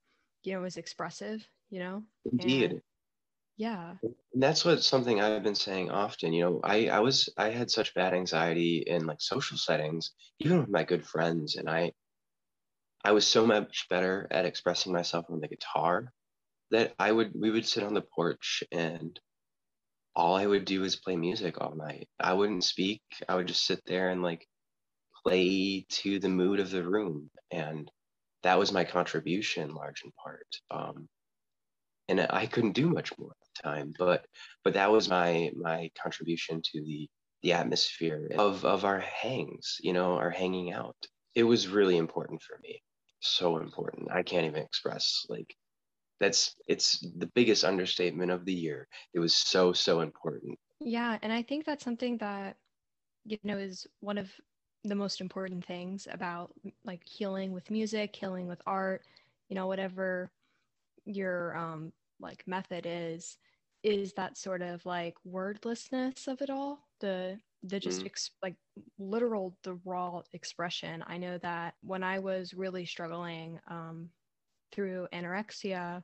you 0.44 0.52
know 0.52 0.64
is 0.64 0.76
expressive. 0.76 1.46
You 1.70 1.80
know, 1.80 2.02
indeed. 2.30 2.82
Yeah 3.56 3.94
and 4.02 4.42
that's 4.42 4.64
what 4.64 4.82
something 4.82 5.20
i've 5.20 5.42
been 5.42 5.54
saying 5.54 5.90
often 5.90 6.32
you 6.32 6.42
know 6.42 6.60
i 6.64 6.88
i 6.88 6.98
was 6.98 7.28
i 7.36 7.50
had 7.50 7.70
such 7.70 7.94
bad 7.94 8.14
anxiety 8.14 8.78
in 8.86 9.06
like 9.06 9.20
social 9.20 9.56
settings 9.56 10.12
even 10.40 10.58
with 10.58 10.68
my 10.68 10.82
good 10.82 11.06
friends 11.06 11.56
and 11.56 11.68
i 11.68 11.92
i 13.04 13.12
was 13.12 13.26
so 13.26 13.46
much 13.46 13.86
better 13.88 14.26
at 14.30 14.46
expressing 14.46 14.92
myself 14.92 15.26
on 15.28 15.40
the 15.40 15.48
guitar 15.48 16.12
that 16.70 16.94
i 16.98 17.12
would 17.12 17.32
we 17.38 17.50
would 17.50 17.66
sit 17.66 17.84
on 17.84 17.94
the 17.94 18.02
porch 18.16 18.64
and 18.72 19.20
all 20.16 20.34
i 20.34 20.46
would 20.46 20.64
do 20.64 20.82
is 20.82 20.96
play 20.96 21.16
music 21.16 21.60
all 21.60 21.76
night 21.76 22.08
i 22.18 22.32
wouldn't 22.32 22.64
speak 22.64 23.02
i 23.28 23.36
would 23.36 23.46
just 23.46 23.66
sit 23.66 23.80
there 23.86 24.10
and 24.10 24.22
like 24.22 24.46
play 25.24 25.86
to 25.88 26.18
the 26.18 26.28
mood 26.28 26.60
of 26.60 26.70
the 26.70 26.82
room. 26.82 27.30
And 27.50 27.90
that 28.42 28.58
was 28.58 28.72
my 28.72 28.84
contribution, 28.84 29.74
large 29.74 30.02
in 30.04 30.12
part. 30.22 30.46
Um, 30.70 31.08
and 32.08 32.26
I 32.30 32.46
couldn't 32.46 32.72
do 32.72 32.88
much 32.88 33.16
more 33.18 33.32
time, 33.54 33.94
but 33.98 34.26
but 34.64 34.74
that 34.74 34.90
was 34.92 35.08
my 35.08 35.50
my 35.56 35.90
contribution 36.00 36.62
to 36.62 36.82
the 36.84 37.08
the 37.42 37.52
atmosphere 37.52 38.28
of 38.38 38.64
of 38.64 38.84
our 38.84 39.00
hangs, 39.00 39.78
you 39.80 39.92
know, 39.92 40.14
our 40.16 40.30
hanging 40.30 40.72
out. 40.72 40.96
It 41.34 41.44
was 41.44 41.68
really 41.68 41.96
important 41.96 42.42
for 42.42 42.58
me, 42.62 42.82
so 43.20 43.58
important. 43.58 44.10
I 44.12 44.22
can't 44.22 44.46
even 44.46 44.62
express 44.62 45.26
like 45.28 45.54
that's 46.20 46.54
it's 46.68 47.00
the 47.18 47.26
biggest 47.34 47.64
understatement 47.64 48.30
of 48.30 48.44
the 48.44 48.54
year. 48.54 48.88
It 49.14 49.20
was 49.20 49.34
so 49.34 49.72
so 49.72 50.00
important. 50.00 50.58
Yeah, 50.80 51.18
and 51.22 51.32
I 51.32 51.42
think 51.42 51.64
that's 51.64 51.84
something 51.84 52.18
that 52.18 52.56
you 53.24 53.38
know 53.44 53.58
is 53.58 53.86
one 54.00 54.18
of 54.18 54.30
the 54.84 54.94
most 54.94 55.20
important 55.20 55.64
things 55.64 56.08
about 56.10 56.52
like 56.84 57.06
healing 57.06 57.52
with 57.52 57.70
music, 57.70 58.14
healing 58.16 58.48
with 58.48 58.62
art, 58.66 59.02
you 59.48 59.56
know, 59.56 59.66
whatever 59.66 60.30
your 61.04 61.56
um 61.56 61.92
like 62.22 62.44
method 62.46 62.86
is 62.88 63.36
is 63.82 64.12
that 64.12 64.38
sort 64.38 64.62
of 64.62 64.84
like 64.86 65.14
wordlessness 65.24 66.28
of 66.28 66.40
it 66.40 66.50
all? 66.50 66.86
The 67.00 67.38
the 67.64 67.78
just 67.78 67.98
mm-hmm. 67.98 68.06
ex- 68.06 68.30
like 68.42 68.56
literal 68.98 69.56
the 69.62 69.78
raw 69.84 70.22
expression. 70.32 71.04
I 71.06 71.18
know 71.18 71.38
that 71.38 71.74
when 71.82 72.02
i 72.02 72.18
was 72.18 72.54
really 72.54 72.84
struggling 72.84 73.60
um, 73.68 74.08
through 74.72 75.06
anorexia 75.12 76.02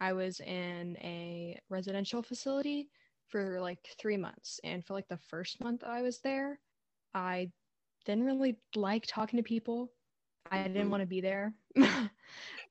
i 0.00 0.12
was 0.12 0.40
in 0.40 0.96
a 1.00 1.58
residential 1.68 2.22
facility 2.22 2.88
for 3.28 3.60
like 3.60 3.78
three 3.98 4.16
months. 4.16 4.60
And 4.64 4.84
for 4.84 4.94
like 4.94 5.08
the 5.08 5.18
first 5.28 5.62
month 5.62 5.82
i 5.84 6.02
was 6.02 6.20
there 6.20 6.58
i 7.14 7.50
didn't 8.04 8.24
really 8.24 8.56
like 8.76 9.04
talking 9.06 9.38
to 9.38 9.42
people 9.42 9.90
i 10.50 10.62
didn't 10.62 10.90
want 10.90 11.00
to 11.00 11.06
be 11.06 11.20
there 11.20 11.54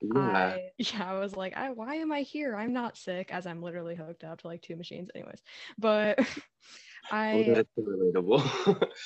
yeah. 0.04 0.20
I, 0.20 0.72
yeah, 0.78 1.12
I 1.12 1.20
was 1.20 1.36
like, 1.36 1.56
I, 1.56 1.72
why 1.72 1.96
am 1.96 2.12
I 2.12 2.22
here? 2.22 2.56
I'm 2.56 2.74
not 2.74 2.98
sick, 2.98 3.30
as 3.32 3.48
I'm 3.48 3.62
literally 3.62 3.96
hooked 3.96 4.24
up 4.24 4.42
to 4.42 4.48
like 4.48 4.62
two 4.62 4.76
machines, 4.76 5.10
anyways. 5.16 5.42
But 5.78 6.20
I 7.12 7.46
oh, 7.48 7.54
that's 7.54 7.70
relatable. 7.80 8.88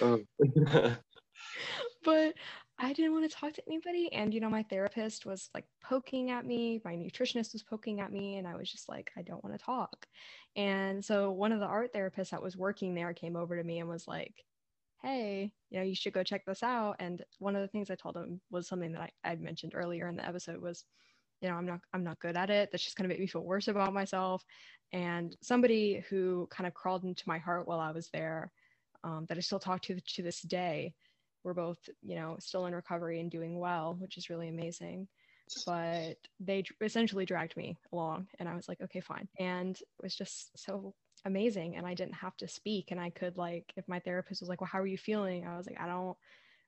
Um, 0.00 0.28
but 2.04 2.34
I 2.78 2.92
didn't 2.92 3.12
want 3.12 3.28
to 3.28 3.36
talk 3.36 3.52
to 3.54 3.62
anybody. 3.66 4.12
And, 4.12 4.32
you 4.32 4.38
know, 4.38 4.48
my 4.48 4.62
therapist 4.62 5.26
was 5.26 5.50
like 5.54 5.64
poking 5.82 6.30
at 6.30 6.46
me, 6.46 6.80
my 6.84 6.94
nutritionist 6.94 7.52
was 7.52 7.64
poking 7.64 8.00
at 8.00 8.12
me, 8.12 8.36
and 8.36 8.46
I 8.46 8.54
was 8.54 8.70
just 8.70 8.88
like, 8.88 9.10
I 9.16 9.22
don't 9.22 9.42
want 9.42 9.58
to 9.58 9.64
talk. 9.64 10.06
And 10.54 11.04
so 11.04 11.32
one 11.32 11.50
of 11.50 11.58
the 11.58 11.66
art 11.66 11.92
therapists 11.92 12.30
that 12.30 12.42
was 12.42 12.56
working 12.56 12.94
there 12.94 13.12
came 13.12 13.34
over 13.34 13.56
to 13.56 13.64
me 13.64 13.80
and 13.80 13.88
was 13.88 14.06
like, 14.06 14.44
Hey, 15.02 15.52
you 15.70 15.78
know, 15.78 15.84
you 15.84 15.94
should 15.94 16.12
go 16.12 16.22
check 16.24 16.44
this 16.44 16.62
out. 16.62 16.96
And 16.98 17.22
one 17.38 17.54
of 17.54 17.62
the 17.62 17.68
things 17.68 17.90
I 17.90 17.94
told 17.94 18.16
him 18.16 18.40
was 18.50 18.66
something 18.68 18.92
that 18.92 19.10
I, 19.24 19.30
I'd 19.30 19.40
mentioned 19.40 19.72
earlier 19.74 20.08
in 20.08 20.16
the 20.16 20.26
episode 20.26 20.60
was, 20.60 20.84
you 21.40 21.48
know, 21.48 21.54
I'm 21.54 21.66
not 21.66 21.80
I'm 21.92 22.02
not 22.04 22.18
good 22.20 22.36
at 22.36 22.50
it. 22.50 22.70
That's 22.70 22.84
just 22.84 22.96
gonna 22.96 23.08
make 23.08 23.20
me 23.20 23.26
feel 23.28 23.44
worse 23.44 23.68
about 23.68 23.94
myself 23.94 24.44
and 24.92 25.36
somebody 25.42 26.04
who 26.08 26.48
kind 26.50 26.66
of 26.66 26.74
crawled 26.74 27.04
into 27.04 27.22
my 27.28 27.38
heart 27.38 27.68
while 27.68 27.80
I 27.80 27.92
was 27.92 28.08
there 28.10 28.52
um, 29.04 29.26
that 29.28 29.38
I 29.38 29.40
still 29.40 29.60
talk 29.60 29.82
to 29.82 30.00
to 30.00 30.22
this 30.22 30.42
day. 30.42 30.94
We're 31.44 31.54
both, 31.54 31.78
you 32.02 32.16
know, 32.16 32.36
still 32.40 32.66
in 32.66 32.74
recovery 32.74 33.20
and 33.20 33.30
doing 33.30 33.58
well, 33.58 33.96
which 34.00 34.16
is 34.18 34.28
really 34.30 34.48
amazing. 34.48 35.08
But 35.66 36.16
they 36.40 36.64
essentially 36.80 37.24
dragged 37.24 37.56
me 37.56 37.76
along, 37.92 38.28
and 38.38 38.48
I 38.48 38.56
was 38.56 38.68
like, 38.68 38.80
okay, 38.82 39.00
fine. 39.00 39.28
And 39.38 39.76
it 39.76 40.02
was 40.02 40.16
just 40.16 40.58
so 40.58 40.94
amazing. 41.24 41.76
And 41.76 41.86
I 41.86 41.94
didn't 41.94 42.14
have 42.14 42.36
to 42.38 42.48
speak, 42.48 42.90
and 42.90 43.00
I 43.00 43.10
could 43.10 43.36
like, 43.36 43.72
if 43.76 43.86
my 43.88 44.00
therapist 44.00 44.40
was 44.40 44.48
like, 44.48 44.60
well, 44.60 44.70
how 44.70 44.80
are 44.80 44.86
you 44.86 44.98
feeling? 44.98 45.46
I 45.46 45.56
was 45.56 45.66
like, 45.66 45.80
I 45.80 45.86
don't 45.86 46.16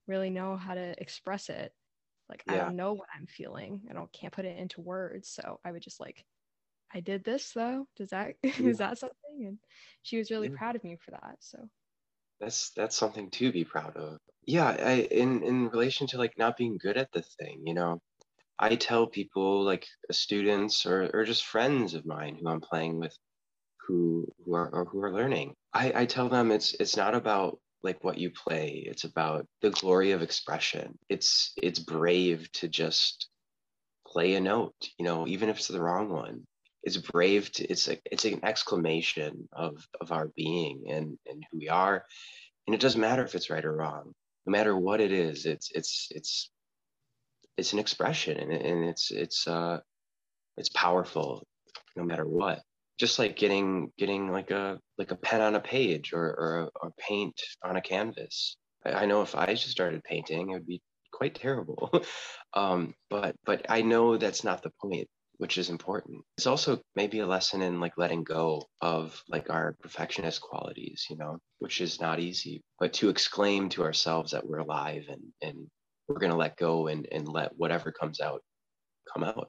really 0.06 0.30
know 0.30 0.56
how 0.56 0.74
to 0.74 0.94
express 1.00 1.48
it. 1.48 1.72
Like, 2.28 2.42
yeah. 2.46 2.54
I 2.54 2.56
don't 2.58 2.76
know 2.76 2.92
what 2.92 3.08
I'm 3.14 3.26
feeling. 3.26 3.82
I 3.90 3.92
don't 3.92 4.12
can't 4.12 4.32
put 4.32 4.44
it 4.44 4.58
into 4.58 4.80
words. 4.80 5.28
So 5.28 5.60
I 5.64 5.72
would 5.72 5.82
just 5.82 6.00
like 6.00 6.24
I 6.94 7.00
did 7.00 7.24
this 7.24 7.52
though. 7.52 7.86
Does 7.96 8.10
that 8.10 8.34
yeah. 8.42 8.52
is 8.58 8.78
that 8.78 8.98
something? 8.98 9.16
And 9.46 9.58
she 10.02 10.18
was 10.18 10.30
really 10.30 10.48
yeah. 10.48 10.56
proud 10.56 10.76
of 10.76 10.84
me 10.84 10.96
for 11.04 11.12
that. 11.12 11.36
So 11.40 11.68
that's 12.40 12.70
that's 12.70 12.96
something 12.96 13.30
to 13.30 13.52
be 13.52 13.64
proud 13.64 13.96
of. 13.96 14.18
Yeah, 14.46 14.68
I 14.68 15.08
in 15.10 15.42
in 15.42 15.68
relation 15.68 16.06
to 16.08 16.18
like 16.18 16.38
not 16.38 16.56
being 16.56 16.78
good 16.78 16.96
at 16.96 17.12
the 17.12 17.22
thing, 17.22 17.62
you 17.66 17.74
know, 17.74 18.00
I 18.58 18.76
tell 18.76 19.06
people 19.06 19.62
like 19.62 19.86
students 20.10 20.86
or 20.86 21.10
or 21.12 21.24
just 21.24 21.44
friends 21.44 21.94
of 21.94 22.06
mine 22.06 22.38
who 22.40 22.48
I'm 22.48 22.60
playing 22.60 22.98
with 22.98 23.16
who 23.90 24.28
who 24.44 24.54
are 24.54 24.86
who 24.90 25.02
are 25.02 25.12
learning. 25.12 25.54
I, 25.72 25.92
I 26.02 26.06
tell 26.06 26.28
them 26.28 26.50
it's 26.50 26.74
it's 26.74 26.96
not 26.96 27.14
about 27.14 27.58
like 27.82 28.02
what 28.04 28.18
you 28.18 28.30
play. 28.30 28.84
It's 28.86 29.04
about 29.04 29.46
the 29.62 29.70
glory 29.70 30.12
of 30.12 30.22
expression. 30.22 30.98
It's 31.08 31.52
it's 31.56 31.78
brave 31.78 32.50
to 32.52 32.68
just 32.68 33.28
play 34.06 34.34
a 34.34 34.40
note, 34.40 34.74
you 34.98 35.04
know, 35.04 35.26
even 35.26 35.48
if 35.48 35.56
it's 35.56 35.68
the 35.68 35.82
wrong 35.82 36.08
one 36.10 36.46
it's 36.82 36.96
brave 36.96 37.50
to 37.52 37.64
it's 37.64 37.88
like 37.88 38.00
it's 38.10 38.24
an 38.24 38.40
exclamation 38.44 39.48
of 39.52 39.86
of 40.00 40.12
our 40.12 40.28
being 40.36 40.84
and 40.88 41.18
and 41.26 41.44
who 41.50 41.58
we 41.58 41.68
are 41.68 42.04
and 42.66 42.74
it 42.74 42.80
doesn't 42.80 43.00
matter 43.00 43.24
if 43.24 43.34
it's 43.34 43.50
right 43.50 43.64
or 43.64 43.76
wrong 43.76 44.12
no 44.46 44.50
matter 44.50 44.76
what 44.76 45.00
it 45.00 45.12
is 45.12 45.46
it's 45.46 45.70
it's 45.74 46.08
it's 46.12 46.50
it's 47.56 47.72
an 47.72 47.78
expression 47.78 48.38
and, 48.38 48.52
and 48.52 48.84
it's 48.84 49.10
it's 49.10 49.46
uh 49.46 49.78
it's 50.56 50.70
powerful 50.70 51.46
no 51.96 52.04
matter 52.04 52.26
what 52.26 52.62
just 53.00 53.18
like 53.18 53.34
getting 53.34 53.90
getting 53.98 54.30
like 54.30 54.50
a 54.50 54.78
like 54.98 55.10
a 55.10 55.16
pen 55.16 55.40
on 55.40 55.54
a 55.54 55.60
page 55.60 56.12
or 56.12 56.24
or, 56.24 56.70
or 56.82 56.92
paint 56.98 57.40
on 57.64 57.76
a 57.76 57.80
canvas 57.80 58.56
I, 58.84 58.92
I 58.92 59.06
know 59.06 59.22
if 59.22 59.34
i 59.34 59.46
just 59.46 59.70
started 59.70 60.04
painting 60.04 60.50
it 60.50 60.52
would 60.52 60.66
be 60.66 60.82
quite 61.12 61.34
terrible 61.34 61.90
um 62.54 62.94
but 63.08 63.34
but 63.44 63.66
i 63.68 63.80
know 63.80 64.18
that's 64.18 64.44
not 64.44 64.62
the 64.62 64.72
point 64.82 65.08
which 65.40 65.56
is 65.56 65.70
important. 65.70 66.22
It's 66.36 66.46
also 66.46 66.82
maybe 66.94 67.20
a 67.20 67.26
lesson 67.26 67.62
in 67.62 67.80
like 67.80 67.94
letting 67.96 68.24
go 68.24 68.66
of 68.82 69.22
like 69.26 69.48
our 69.48 69.74
perfectionist 69.80 70.42
qualities, 70.42 71.06
you 71.08 71.16
know, 71.16 71.38
which 71.60 71.80
is 71.80 71.98
not 71.98 72.20
easy, 72.20 72.62
but 72.78 72.92
to 72.92 73.08
exclaim 73.08 73.70
to 73.70 73.82
ourselves 73.82 74.32
that 74.32 74.46
we're 74.46 74.58
alive 74.58 75.04
and 75.08 75.22
and 75.40 75.66
we're 76.06 76.18
to 76.18 76.36
let 76.36 76.58
go 76.58 76.88
and 76.88 77.08
and 77.10 77.26
let 77.26 77.56
whatever 77.56 77.90
comes 77.90 78.20
out 78.20 78.42
come 79.10 79.24
out. 79.24 79.48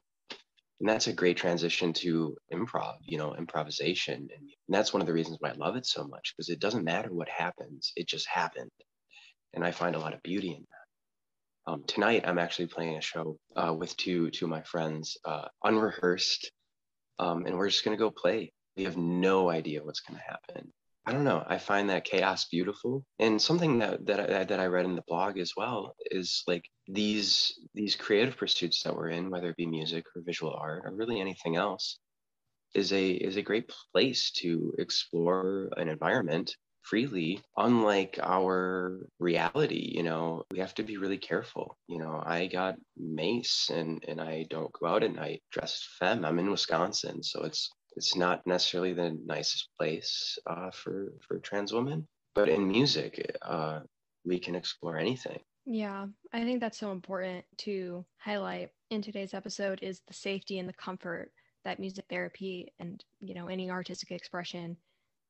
And 0.82 0.88
that's 0.88 1.06
a 1.06 1.12
great 1.12 1.36
transition 1.36 1.92
to 1.92 2.36
improv, 2.52 2.96
you 3.04 3.16
know, 3.16 3.36
improvisation. 3.36 4.28
And, 4.36 4.50
that's 4.68 4.92
one 4.92 5.00
of 5.00 5.06
the 5.06 5.12
reasons 5.12 5.36
why 5.38 5.50
I 5.50 5.52
love 5.52 5.76
it 5.76 5.86
so 5.86 6.04
much 6.08 6.32
because 6.34 6.48
it 6.48 6.58
doesn't 6.58 6.82
matter 6.82 7.12
what 7.12 7.28
happens, 7.28 7.92
it 7.94 8.08
just 8.08 8.26
happened. 8.26 8.70
And 9.54 9.64
I 9.64 9.70
find 9.70 9.94
a 9.94 9.98
lot 9.98 10.14
of 10.14 10.22
beauty 10.22 10.48
in 10.48 10.64
that. 10.70 11.70
Um, 11.72 11.84
tonight, 11.86 12.24
I'm 12.26 12.38
actually 12.38 12.66
playing 12.66 12.96
a 12.96 13.00
show 13.02 13.36
uh, 13.54 13.72
with 13.78 13.96
two 13.96 14.30
two 14.30 14.46
of 14.46 14.50
my 14.50 14.62
friends, 14.62 15.18
uh, 15.24 15.46
unrehearsed, 15.62 16.50
um, 17.20 17.46
and 17.46 17.56
we're 17.56 17.68
just 17.68 17.84
gonna 17.84 17.96
go 17.96 18.10
play. 18.10 18.50
We 18.76 18.84
have 18.84 18.96
no 18.96 19.50
idea 19.50 19.84
what's 19.84 20.00
gonna 20.00 20.22
happen. 20.26 20.72
I 21.04 21.12
don't 21.12 21.24
know. 21.24 21.44
I 21.46 21.58
find 21.58 21.90
that 21.90 22.04
chaos 22.04 22.46
beautiful, 22.46 23.04
and 23.18 23.42
something 23.42 23.78
that 23.78 24.06
that 24.06 24.20
I, 24.20 24.44
that 24.44 24.60
I 24.60 24.66
read 24.66 24.84
in 24.84 24.94
the 24.94 25.02
blog 25.08 25.38
as 25.38 25.52
well 25.56 25.96
is 26.10 26.44
like 26.46 26.64
these 26.86 27.58
these 27.74 27.96
creative 27.96 28.36
pursuits 28.36 28.82
that 28.84 28.94
we're 28.94 29.08
in, 29.08 29.30
whether 29.30 29.50
it 29.50 29.56
be 29.56 29.66
music 29.66 30.04
or 30.14 30.22
visual 30.22 30.54
art 30.54 30.82
or 30.84 30.94
really 30.94 31.20
anything 31.20 31.56
else, 31.56 31.98
is 32.74 32.92
a 32.92 33.10
is 33.10 33.36
a 33.36 33.42
great 33.42 33.70
place 33.92 34.30
to 34.32 34.74
explore 34.78 35.68
an 35.76 35.88
environment 35.88 36.56
freely 36.82 37.40
unlike 37.56 38.18
our 38.22 39.06
reality 39.20 39.92
you 39.94 40.02
know 40.02 40.42
we 40.50 40.58
have 40.58 40.74
to 40.74 40.82
be 40.82 40.96
really 40.96 41.18
careful 41.18 41.78
you 41.86 41.98
know 41.98 42.20
i 42.26 42.46
got 42.48 42.74
mace 42.96 43.70
and 43.72 44.04
and 44.08 44.20
i 44.20 44.44
don't 44.50 44.72
go 44.72 44.88
out 44.88 45.04
at 45.04 45.14
night 45.14 45.42
dressed 45.52 45.86
femme 45.98 46.24
i'm 46.24 46.40
in 46.40 46.50
wisconsin 46.50 47.22
so 47.22 47.44
it's 47.44 47.70
it's 47.96 48.16
not 48.16 48.46
necessarily 48.46 48.92
the 48.92 49.18
nicest 49.24 49.68
place 49.76 50.38
uh, 50.46 50.70
for 50.70 51.12
for 51.26 51.38
trans 51.38 51.72
women 51.72 52.06
but 52.34 52.48
in 52.48 52.66
music 52.66 53.34
uh, 53.42 53.80
we 54.24 54.38
can 54.38 54.54
explore 54.54 54.96
anything 54.96 55.38
yeah 55.66 56.06
i 56.32 56.42
think 56.42 56.60
that's 56.60 56.78
so 56.78 56.90
important 56.90 57.44
to 57.56 58.04
highlight 58.18 58.70
in 58.90 59.00
today's 59.00 59.34
episode 59.34 59.78
is 59.82 60.00
the 60.08 60.14
safety 60.14 60.58
and 60.58 60.68
the 60.68 60.72
comfort 60.74 61.30
that 61.64 61.78
music 61.78 62.04
therapy 62.08 62.72
and 62.80 63.04
you 63.20 63.34
know 63.34 63.46
any 63.48 63.70
artistic 63.70 64.10
expression 64.10 64.76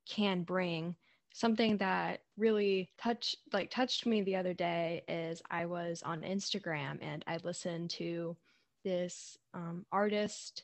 can 0.07 0.43
bring 0.43 0.95
something 1.33 1.77
that 1.77 2.21
really 2.37 2.89
touched 2.97 3.37
like 3.51 3.69
touched 3.71 4.05
me 4.05 4.21
the 4.21 4.35
other 4.35 4.53
day 4.53 5.03
is 5.07 5.41
I 5.49 5.65
was 5.65 6.03
on 6.03 6.21
Instagram 6.21 6.99
and 7.01 7.23
I 7.27 7.39
listened 7.43 7.89
to 7.91 8.37
this 8.83 9.37
um, 9.53 9.85
artist. 9.91 10.63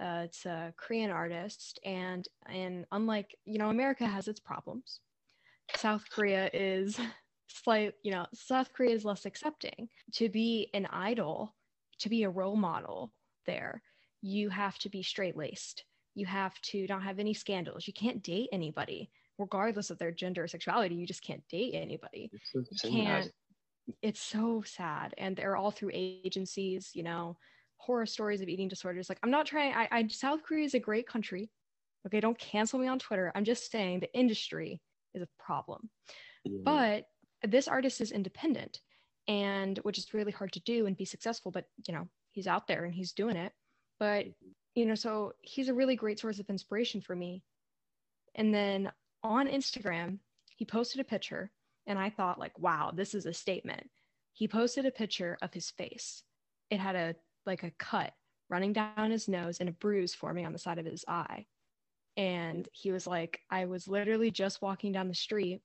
Uh, 0.00 0.22
it's 0.24 0.44
a 0.46 0.72
Korean 0.76 1.10
artist, 1.10 1.78
and 1.84 2.26
and 2.48 2.84
unlike 2.92 3.34
you 3.44 3.58
know, 3.58 3.70
America 3.70 4.06
has 4.06 4.28
its 4.28 4.40
problems. 4.40 5.00
South 5.74 6.04
Korea 6.10 6.50
is 6.52 6.98
slight, 7.48 7.94
you 8.02 8.12
know, 8.12 8.26
South 8.34 8.72
Korea 8.72 8.94
is 8.94 9.04
less 9.04 9.26
accepting. 9.26 9.88
To 10.14 10.28
be 10.28 10.70
an 10.74 10.86
idol, 10.86 11.54
to 12.00 12.08
be 12.08 12.24
a 12.24 12.30
role 12.30 12.56
model 12.56 13.12
there, 13.46 13.82
you 14.22 14.48
have 14.50 14.78
to 14.78 14.88
be 14.88 15.02
straight 15.02 15.36
laced. 15.36 15.84
You 16.14 16.26
have 16.26 16.58
to 16.62 16.86
not 16.88 17.02
have 17.02 17.18
any 17.18 17.34
scandals. 17.34 17.86
You 17.86 17.92
can't 17.92 18.22
date 18.22 18.48
anybody 18.52 19.10
regardless 19.38 19.90
of 19.90 19.98
their 19.98 20.10
gender 20.10 20.44
or 20.44 20.48
sexuality 20.48 20.94
you 20.94 21.06
just 21.06 21.22
can't 21.22 21.46
date 21.48 21.74
anybody 21.74 22.30
you 22.54 22.60
can't 22.90 23.30
it's 24.02 24.20
so 24.20 24.62
sad 24.64 25.14
and 25.18 25.36
they're 25.36 25.56
all 25.56 25.70
through 25.70 25.90
agencies 25.92 26.90
you 26.94 27.02
know 27.02 27.36
horror 27.76 28.06
stories 28.06 28.40
of 28.40 28.48
eating 28.48 28.68
disorders 28.68 29.08
like 29.08 29.18
i'm 29.22 29.30
not 29.30 29.46
trying 29.46 29.72
I, 29.72 29.88
I 29.90 30.06
south 30.08 30.42
korea 30.42 30.64
is 30.64 30.74
a 30.74 30.80
great 30.80 31.06
country 31.06 31.50
okay 32.06 32.20
don't 32.20 32.38
cancel 32.38 32.78
me 32.78 32.88
on 32.88 32.98
twitter 32.98 33.32
i'm 33.34 33.44
just 33.44 33.70
saying 33.70 34.00
the 34.00 34.12
industry 34.14 34.80
is 35.14 35.22
a 35.22 35.28
problem 35.38 35.90
mm-hmm. 36.46 36.62
but 36.64 37.04
this 37.42 37.68
artist 37.68 38.00
is 38.00 38.12
independent 38.12 38.80
and 39.28 39.78
which 39.78 39.98
is 39.98 40.14
really 40.14 40.32
hard 40.32 40.52
to 40.52 40.60
do 40.60 40.86
and 40.86 40.96
be 40.96 41.04
successful 41.04 41.50
but 41.50 41.64
you 41.86 41.94
know 41.94 42.08
he's 42.32 42.46
out 42.46 42.66
there 42.66 42.84
and 42.84 42.94
he's 42.94 43.12
doing 43.12 43.36
it 43.36 43.52
but 43.98 44.26
you 44.74 44.86
know 44.86 44.94
so 44.94 45.32
he's 45.40 45.68
a 45.68 45.74
really 45.74 45.96
great 45.96 46.18
source 46.18 46.38
of 46.38 46.48
inspiration 46.48 47.00
for 47.00 47.14
me 47.14 47.42
and 48.34 48.54
then 48.54 48.90
on 49.22 49.48
instagram 49.48 50.18
he 50.56 50.64
posted 50.64 51.00
a 51.00 51.04
picture 51.04 51.50
and 51.86 51.98
I 51.98 52.10
thought, 52.10 52.38
like, 52.38 52.58
wow, 52.58 52.92
this 52.94 53.14
is 53.14 53.26
a 53.26 53.32
statement. 53.32 53.88
He 54.32 54.48
posted 54.48 54.86
a 54.86 54.90
picture 54.90 55.38
of 55.40 55.54
his 55.54 55.70
face. 55.70 56.22
It 56.70 56.80
had 56.80 56.96
a 56.96 57.14
like 57.46 57.62
a 57.62 57.72
cut 57.78 58.12
running 58.48 58.72
down 58.72 59.10
his 59.10 59.28
nose 59.28 59.58
and 59.58 59.68
a 59.68 59.72
bruise 59.72 60.14
forming 60.14 60.46
on 60.46 60.52
the 60.52 60.58
side 60.58 60.78
of 60.78 60.86
his 60.86 61.04
eye. 61.08 61.46
And 62.16 62.68
he 62.72 62.92
was 62.92 63.06
like, 63.06 63.40
I 63.50 63.66
was 63.66 63.88
literally 63.88 64.30
just 64.30 64.62
walking 64.62 64.92
down 64.92 65.08
the 65.08 65.14
street 65.14 65.60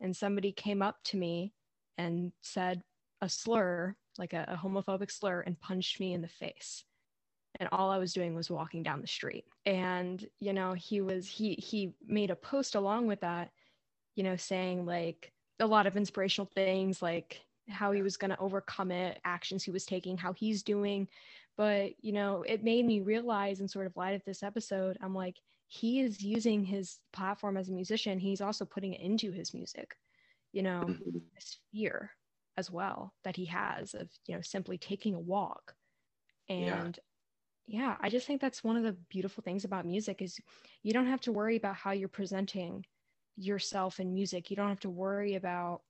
and 0.00 0.16
somebody 0.16 0.52
came 0.52 0.82
up 0.82 0.96
to 1.04 1.16
me 1.16 1.52
and 1.98 2.32
said 2.42 2.82
a 3.20 3.28
slur, 3.28 3.94
like 4.18 4.32
a, 4.32 4.44
a 4.48 4.56
homophobic 4.56 5.10
slur, 5.10 5.40
and 5.40 5.60
punched 5.60 6.00
me 6.00 6.12
in 6.12 6.22
the 6.22 6.28
face 6.28 6.84
and 7.60 7.68
all 7.72 7.90
I 7.90 7.98
was 7.98 8.12
doing 8.12 8.34
was 8.34 8.50
walking 8.50 8.82
down 8.82 9.00
the 9.00 9.06
street. 9.06 9.44
And 9.66 10.26
you 10.40 10.52
know, 10.52 10.72
he 10.72 11.00
was 11.00 11.28
he 11.28 11.54
he 11.54 11.94
made 12.06 12.30
a 12.30 12.36
post 12.36 12.74
along 12.74 13.06
with 13.06 13.20
that, 13.20 13.50
you 14.14 14.22
know, 14.22 14.36
saying 14.36 14.86
like 14.86 15.32
a 15.60 15.66
lot 15.66 15.86
of 15.86 15.96
inspirational 15.96 16.50
things 16.54 17.02
like 17.02 17.40
how 17.68 17.92
he 17.92 18.02
was 18.02 18.16
going 18.16 18.30
to 18.30 18.38
overcome 18.38 18.90
it, 18.90 19.20
actions 19.24 19.62
he 19.62 19.70
was 19.70 19.84
taking, 19.84 20.16
how 20.16 20.32
he's 20.32 20.62
doing. 20.62 21.08
But, 21.56 21.92
you 22.00 22.12
know, 22.12 22.42
it 22.46 22.64
made 22.64 22.86
me 22.86 23.00
realize 23.00 23.60
in 23.60 23.68
sort 23.68 23.86
of 23.86 23.96
light 23.96 24.14
of 24.14 24.24
this 24.24 24.42
episode, 24.42 24.96
I'm 25.02 25.14
like, 25.14 25.36
he 25.68 26.00
is 26.00 26.22
using 26.22 26.64
his 26.64 26.98
platform 27.12 27.56
as 27.56 27.68
a 27.68 27.72
musician. 27.72 28.18
He's 28.18 28.40
also 28.40 28.64
putting 28.64 28.94
it 28.94 29.00
into 29.00 29.32
his 29.32 29.54
music, 29.54 29.96
you 30.52 30.62
know, 30.62 30.84
mm-hmm. 30.86 31.18
this 31.34 31.58
fear 31.72 32.10
as 32.56 32.70
well 32.70 33.14
that 33.24 33.36
he 33.36 33.46
has 33.46 33.94
of, 33.94 34.08
you 34.26 34.34
know, 34.34 34.42
simply 34.42 34.76
taking 34.76 35.14
a 35.14 35.20
walk. 35.20 35.74
And 36.48 36.98
yeah. 37.66 37.80
yeah, 37.80 37.96
I 38.00 38.10
just 38.10 38.26
think 38.26 38.40
that's 38.40 38.64
one 38.64 38.76
of 38.76 38.82
the 38.82 38.96
beautiful 39.08 39.42
things 39.42 39.64
about 39.64 39.86
music 39.86 40.20
is 40.20 40.38
you 40.82 40.92
don't 40.92 41.06
have 41.06 41.20
to 41.22 41.32
worry 41.32 41.56
about 41.56 41.76
how 41.76 41.92
you're 41.92 42.08
presenting 42.08 42.84
yourself 43.36 44.00
in 44.00 44.12
music. 44.12 44.50
You 44.50 44.56
don't 44.56 44.68
have 44.68 44.80
to 44.80 44.90
worry 44.90 45.36
about, 45.36 45.82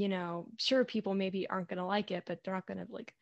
you 0.00 0.08
know, 0.08 0.46
sure 0.58 0.84
people 0.84 1.14
maybe 1.14 1.48
aren't 1.48 1.68
going 1.68 1.78
to 1.78 1.84
like 1.84 2.10
it, 2.10 2.24
but 2.26 2.42
they're 2.44 2.54
not 2.54 2.66
going 2.66 2.84
to 2.84 2.86
like, 2.90 3.14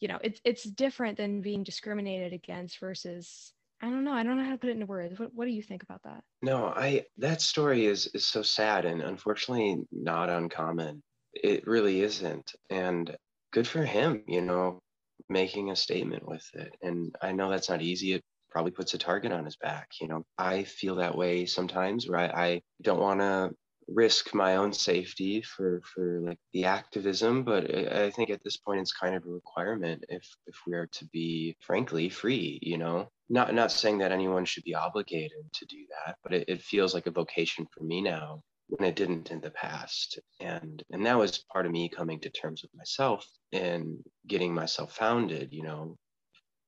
you 0.00 0.08
know, 0.08 0.18
it's 0.22 0.40
it's 0.44 0.64
different 0.64 1.16
than 1.16 1.40
being 1.40 1.62
discriminated 1.62 2.32
against 2.32 2.78
versus 2.80 3.52
I 3.82 3.90
don't 3.90 4.04
know. 4.04 4.12
I 4.12 4.22
don't 4.22 4.36
know 4.36 4.44
how 4.44 4.52
to 4.52 4.58
put 4.58 4.70
it 4.70 4.74
into 4.74 4.86
words. 4.86 5.18
What 5.18 5.34
what 5.34 5.46
do 5.46 5.52
you 5.52 5.62
think 5.62 5.82
about 5.82 6.02
that? 6.04 6.22
No, 6.42 6.66
I 6.66 7.04
that 7.18 7.40
story 7.40 7.86
is 7.86 8.06
is 8.14 8.26
so 8.26 8.42
sad 8.42 8.84
and 8.84 9.02
unfortunately 9.02 9.82
not 9.92 10.30
uncommon. 10.30 11.02
It 11.32 11.66
really 11.66 12.00
isn't. 12.00 12.52
And 12.70 13.16
good 13.52 13.66
for 13.66 13.84
him, 13.84 14.22
you 14.26 14.40
know, 14.40 14.80
making 15.28 15.70
a 15.70 15.76
statement 15.76 16.26
with 16.26 16.48
it. 16.54 16.74
And 16.82 17.14
I 17.22 17.32
know 17.32 17.50
that's 17.50 17.68
not 17.68 17.82
easy. 17.82 18.12
It 18.12 18.22
probably 18.50 18.72
puts 18.72 18.94
a 18.94 18.98
target 18.98 19.32
on 19.32 19.44
his 19.44 19.56
back. 19.56 19.88
You 20.00 20.08
know, 20.08 20.24
I 20.38 20.64
feel 20.64 20.96
that 20.96 21.16
way 21.16 21.44
sometimes 21.46 22.08
where 22.08 22.20
I, 22.20 22.46
I 22.46 22.62
don't 22.82 23.00
want 23.00 23.20
to 23.20 23.50
risk 23.88 24.34
my 24.34 24.56
own 24.56 24.72
safety 24.72 25.42
for 25.42 25.80
for 25.82 26.20
like 26.20 26.38
the 26.52 26.64
activism 26.64 27.44
but 27.44 27.74
I, 27.74 28.10
think 28.10 28.30
at 28.30 28.42
this 28.44 28.56
point 28.56 28.80
it's 28.80 28.92
kind 28.92 29.14
of 29.14 29.24
a 29.24 29.30
requirement 29.30 30.04
if 30.08 30.26
if 30.46 30.56
we 30.66 30.74
are 30.74 30.86
to 30.86 31.04
be 31.06 31.56
frankly 31.60 32.08
free 32.08 32.58
you 32.62 32.78
know? 32.78 33.08
Not 33.28 33.54
not 33.54 33.72
saying 33.72 33.98
that 33.98 34.12
anyone 34.12 34.44
should 34.44 34.64
be 34.64 34.74
obligated 34.74 35.52
to 35.52 35.66
do 35.66 35.84
that 36.04 36.16
but 36.22 36.34
it, 36.34 36.48
it 36.48 36.62
feels 36.62 36.94
like 36.94 37.06
a 37.06 37.10
vocation 37.10 37.66
for 37.72 37.82
me 37.84 38.02
now 38.02 38.42
when 38.68 38.88
it 38.88 38.96
didn't 38.96 39.30
in 39.30 39.40
the 39.40 39.50
past. 39.50 40.18
And 40.40 40.82
and 40.90 41.04
that 41.06 41.18
was 41.18 41.44
part 41.52 41.66
of 41.66 41.72
me 41.72 41.88
coming 41.88 42.20
to 42.20 42.30
terms 42.30 42.62
with 42.62 42.74
myself 42.74 43.26
and 43.52 43.98
getting 44.26 44.54
myself 44.54 44.96
founded 44.96 45.52
you 45.52 45.62
know 45.62 45.96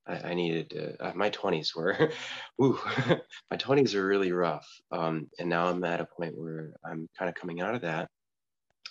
I, 0.07 0.31
I 0.31 0.35
needed 0.35 0.71
to, 0.71 1.05
uh, 1.05 1.13
my 1.15 1.31
20s 1.31 1.75
were, 1.75 2.11
ooh, 2.63 2.79
my 3.51 3.57
20s 3.57 3.95
are 3.95 4.07
really 4.07 4.33
rough. 4.33 4.67
Um, 4.93 5.29
and 5.39 5.49
now 5.49 5.67
I'm 5.67 5.85
at 5.85 6.01
a 6.01 6.07
point 6.07 6.37
where 6.37 6.73
I'm 6.85 7.09
kind 7.19 7.29
of 7.29 7.35
coming 7.35 7.61
out 7.61 7.75
of 7.75 7.83
that 7.83 8.09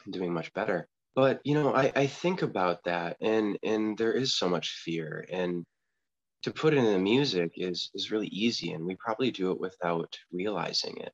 and 0.06 0.14
doing 0.14 0.34
much 0.34 0.54
better. 0.54 0.88
But, 1.16 1.40
you 1.44 1.54
know, 1.54 1.74
I, 1.74 1.92
I 1.96 2.08
think 2.08 2.42
about 2.42 2.84
that 2.84 3.18
and, 3.22 3.58
and 3.64 3.98
there 3.98 4.14
is 4.14 4.36
so 4.36 4.50
much 4.50 4.82
fear 4.84 5.26
and 5.32 5.66
to 6.44 6.52
put 6.52 6.74
it 6.74 6.78
in 6.78 6.86
the 6.86 7.00
music 7.00 7.54
is, 7.56 7.90
is 7.96 8.12
really 8.12 8.28
easy. 8.28 8.74
And 8.74 8.86
we 8.86 8.96
probably 8.98 9.32
do 9.32 9.52
it 9.52 9.60
without 9.60 10.16
realizing 10.32 10.98
it. 10.98 11.14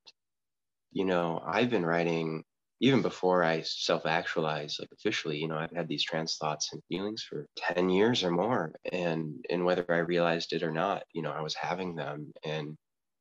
You 0.92 1.06
know, 1.06 1.42
I've 1.46 1.70
been 1.70 1.86
writing 1.86 2.44
even 2.84 3.04
before 3.04 3.44
I 3.44 3.62
self 3.62 4.08
actualized 4.08 4.80
like 4.80 4.90
officially, 4.92 5.38
you 5.38 5.48
know, 5.48 5.56
I've 5.56 5.72
had 5.72 5.88
these 5.88 6.04
trans 6.04 6.38
thoughts 6.38 6.74
and 6.74 6.82
feelings 6.90 7.22
for 7.22 7.46
10 7.56 7.92
years 7.92 8.24
or 8.24 8.32
more. 8.32 8.74
And, 8.92 9.46
and 9.52 9.64
whether 9.64 9.86
I 9.88 10.00
realized 10.00 10.52
it 10.52 10.64
or 10.64 10.72
not, 10.72 11.04
you 11.14 11.22
know, 11.22 11.32
I 11.32 11.42
was 11.42 11.54
having 11.54 11.96
them 11.96 12.34
and 12.44 12.76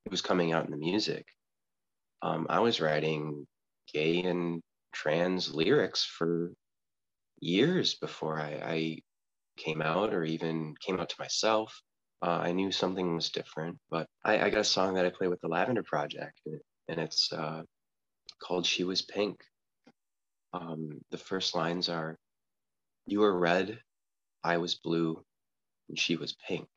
it 0.06 0.10
was 0.10 0.22
coming 0.22 0.52
out 0.52 0.64
in 0.64 0.70
the 0.70 0.78
music. 0.78 1.26
Um, 2.22 2.46
I 2.48 2.60
was 2.60 2.80
writing 2.80 3.46
gay 3.92 4.22
and 4.22 4.62
trans 4.92 5.54
lyrics 5.54 6.04
for 6.04 6.52
years 7.40 7.96
before 7.96 8.40
I, 8.40 8.62
I 8.64 8.98
came 9.58 9.82
out 9.82 10.14
or 10.14 10.24
even 10.24 10.74
came 10.80 10.98
out 10.98 11.10
to 11.10 11.16
myself. 11.20 11.78
Uh, 12.22 12.40
I 12.44 12.52
knew 12.52 12.72
something 12.72 13.14
was 13.14 13.28
different, 13.28 13.78
but 13.90 14.06
I, 14.24 14.40
I, 14.40 14.50
got 14.50 14.60
a 14.60 14.64
song 14.64 14.94
that 14.94 15.06
I 15.06 15.10
play 15.10 15.28
with 15.28 15.40
the 15.40 15.48
Lavender 15.48 15.82
Project, 15.82 16.38
and 16.88 17.00
it's 17.00 17.32
uh, 17.32 17.62
called 18.42 18.66
She 18.66 18.84
Was 18.84 19.00
Pink. 19.00 19.40
Um, 20.52 21.00
the 21.10 21.18
first 21.18 21.54
lines 21.54 21.88
are 21.88 22.18
You 23.06 23.20
were 23.20 23.38
red, 23.38 23.80
I 24.44 24.58
was 24.58 24.76
blue, 24.76 25.22
and 25.88 25.98
she 25.98 26.16
was 26.16 26.36
pink. 26.46 26.68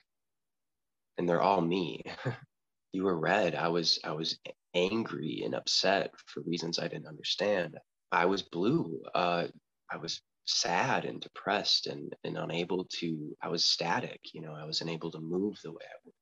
And 1.18 1.28
they're 1.30 1.42
all 1.42 1.62
me. 1.62 2.04
you 2.94 3.04
were 3.04 3.18
red, 3.18 3.56
I 3.56 3.70
was 3.70 4.00
I 4.04 4.12
was 4.14 4.40
angry 4.76 5.44
and 5.46 5.56
upset 5.56 6.12
for 6.26 6.42
reasons 6.42 6.80
I 6.80 6.88
didn't 6.88 7.08
understand. 7.08 7.78
I 8.12 8.26
was 8.26 8.42
blue, 8.44 9.02
uh, 9.16 9.48
I 9.92 9.98
was 9.98 10.22
sad 10.46 11.06
and 11.06 11.22
depressed 11.22 11.88
and, 11.88 12.16
and 12.24 12.38
unable 12.38 12.86
to 13.00 13.36
I 13.42 13.50
was 13.50 13.66
static, 13.66 14.20
you 14.34 14.42
know, 14.42 14.54
I 14.54 14.66
was 14.66 14.82
unable 14.82 15.12
to 15.12 15.20
move 15.20 15.60
the 15.64 15.72
way 15.72 15.86
I 15.86 15.98
would 16.06 16.14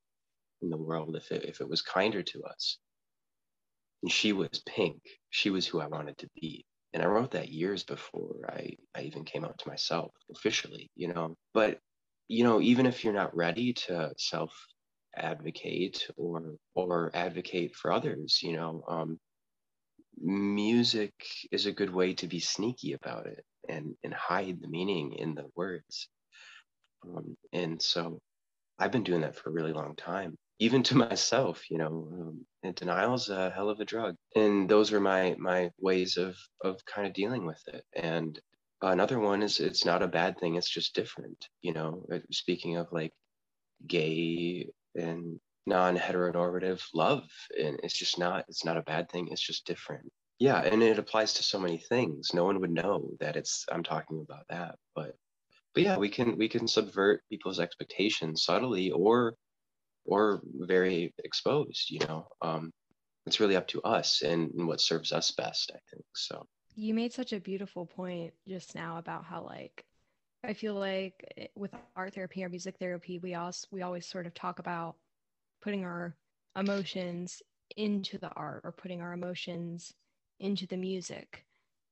in 0.61 0.69
the 0.69 0.77
world 0.77 1.15
if 1.15 1.31
it, 1.31 1.45
if 1.45 1.61
it 1.61 1.69
was 1.69 1.81
kinder 1.81 2.21
to 2.23 2.43
us 2.43 2.77
and 4.03 4.11
she 4.11 4.33
was 4.33 4.63
pink 4.67 4.99
she 5.29 5.49
was 5.49 5.65
who 5.65 5.79
i 5.79 5.87
wanted 5.87 6.17
to 6.17 6.29
be 6.39 6.65
and 6.93 7.03
i 7.03 7.05
wrote 7.05 7.31
that 7.31 7.49
years 7.49 7.83
before 7.83 8.35
i 8.49 8.69
i 8.95 9.01
even 9.01 9.23
came 9.23 9.45
out 9.45 9.57
to 9.57 9.69
myself 9.69 10.11
officially 10.31 10.89
you 10.95 11.07
know 11.13 11.35
but 11.53 11.79
you 12.27 12.43
know 12.43 12.61
even 12.61 12.85
if 12.85 13.03
you're 13.03 13.13
not 13.13 13.35
ready 13.35 13.73
to 13.73 14.11
self 14.17 14.53
advocate 15.15 16.07
or 16.17 16.55
or 16.75 17.11
advocate 17.13 17.75
for 17.75 17.91
others 17.91 18.39
you 18.43 18.53
know 18.53 18.83
um 18.87 19.17
music 20.17 21.13
is 21.51 21.65
a 21.65 21.71
good 21.71 21.93
way 21.93 22.13
to 22.13 22.27
be 22.27 22.39
sneaky 22.39 22.93
about 22.93 23.25
it 23.27 23.43
and 23.67 23.95
and 24.03 24.13
hide 24.13 24.61
the 24.61 24.67
meaning 24.67 25.13
in 25.13 25.35
the 25.35 25.45
words. 25.55 26.09
Um, 27.03 27.35
and 27.51 27.81
so 27.81 28.19
i've 28.79 28.91
been 28.91 29.03
doing 29.03 29.21
that 29.21 29.35
for 29.35 29.49
a 29.49 29.53
really 29.53 29.73
long 29.73 29.95
time 29.95 30.37
even 30.61 30.83
to 30.83 30.95
myself, 31.09 31.69
you 31.69 31.77
know, 31.77 32.07
um, 32.13 32.45
and 32.63 32.75
denial's 32.75 33.29
a 33.29 33.49
hell 33.49 33.69
of 33.69 33.81
a 33.81 33.85
drug. 33.85 34.15
And 34.35 34.69
those 34.69 34.91
were 34.91 35.01
my 35.01 35.35
my 35.37 35.71
ways 35.79 36.15
of 36.15 36.37
of 36.63 36.85
kind 36.85 37.05
of 37.05 37.13
dealing 37.13 37.45
with 37.45 37.61
it. 37.67 37.83
And 37.95 38.39
another 38.81 39.19
one 39.19 39.43
is 39.43 39.59
it's 39.59 39.85
not 39.85 40.03
a 40.03 40.07
bad 40.07 40.39
thing. 40.39 40.55
It's 40.55 40.69
just 40.69 40.95
different, 40.95 41.49
you 41.61 41.73
know. 41.73 42.05
Uh, 42.13 42.19
speaking 42.31 42.77
of 42.77 42.87
like 42.91 43.11
gay 43.87 44.69
and 44.95 45.39
non-heteronormative 45.65 46.81
love, 46.93 47.23
and 47.59 47.79
it's 47.83 47.97
just 47.97 48.17
not 48.17 48.45
it's 48.47 48.63
not 48.63 48.77
a 48.77 48.83
bad 48.83 49.09
thing. 49.11 49.27
It's 49.31 49.45
just 49.45 49.65
different. 49.65 50.07
Yeah, 50.39 50.61
and 50.61 50.81
it 50.81 50.99
applies 50.99 51.33
to 51.35 51.43
so 51.43 51.59
many 51.59 51.77
things. 51.77 52.31
No 52.33 52.45
one 52.45 52.59
would 52.61 52.71
know 52.71 53.09
that 53.19 53.35
it's 53.35 53.65
I'm 53.71 53.83
talking 53.83 54.23
about 54.27 54.45
that, 54.49 54.75
but 54.95 55.15
but 55.73 55.83
yeah, 55.83 55.97
we 55.97 56.09
can 56.09 56.37
we 56.37 56.49
can 56.49 56.67
subvert 56.67 57.23
people's 57.29 57.59
expectations 57.59 58.43
subtly 58.43 58.91
or 58.91 59.35
or 60.05 60.41
very 60.59 61.13
exposed 61.23 61.89
you 61.89 61.99
know? 61.99 62.27
Um, 62.41 62.71
it's 63.25 63.39
really 63.39 63.55
up 63.55 63.67
to 63.67 63.81
us 63.83 64.21
and, 64.23 64.51
and 64.57 64.67
what 64.67 64.81
serves 64.81 65.11
us 65.11 65.31
best 65.31 65.71
i 65.73 65.79
think 65.91 66.05
so. 66.15 66.45
You 66.75 66.93
made 66.93 67.13
such 67.13 67.33
a 67.33 67.39
beautiful 67.39 67.85
point 67.85 68.33
just 68.47 68.75
now 68.75 68.97
about 68.97 69.25
how 69.25 69.43
like 69.43 69.85
i 70.43 70.53
feel 70.53 70.73
like 70.75 71.33
eh, 71.37 71.47
with 71.55 71.71
art 71.95 72.15
therapy 72.15 72.43
or 72.43 72.49
music 72.49 72.77
therapy 72.79 73.19
we 73.19 73.35
also 73.35 73.67
we 73.71 73.81
always 73.81 74.05
sort 74.05 74.25
of 74.25 74.33
talk 74.33 74.59
about 74.59 74.95
putting 75.61 75.85
our 75.85 76.15
emotions 76.55 77.41
into 77.77 78.17
the 78.17 78.31
art 78.35 78.61
or 78.63 78.71
putting 78.71 79.01
our 79.01 79.13
emotions 79.13 79.93
into 80.39 80.67
the 80.67 80.77
music. 80.77 81.45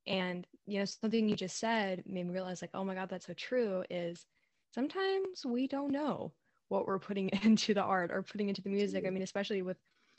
And, 0.08 0.46
you 0.66 0.80
know, 0.80 0.86
something 0.86 1.30
you 1.30 1.36
just 1.36 1.60
said 1.60 2.04
made 2.06 2.26
me 2.26 2.34
realize, 2.34 2.62
like, 2.62 2.72
oh 2.74 2.84
my 2.84 2.96
God, 2.96 3.10
that's 3.10 3.28
so 3.28 3.34
true 3.34 3.84
is 3.90 4.26
sometimes 4.74 5.46
we 5.46 5.68
don't 5.68 5.92
know 5.92 6.34
what 6.70 6.88
we're 6.88 7.00
putting 7.00 7.30
into 7.44 7.74
the 7.74 7.84
art 7.84 8.12
or 8.12 8.24
putting 8.24 8.50
into 8.50 8.62
the 8.62 8.70
music. 8.70 9.06
I 9.06 9.10
mean, 9.10 9.24
especially 9.24 9.62
with 9.62 9.78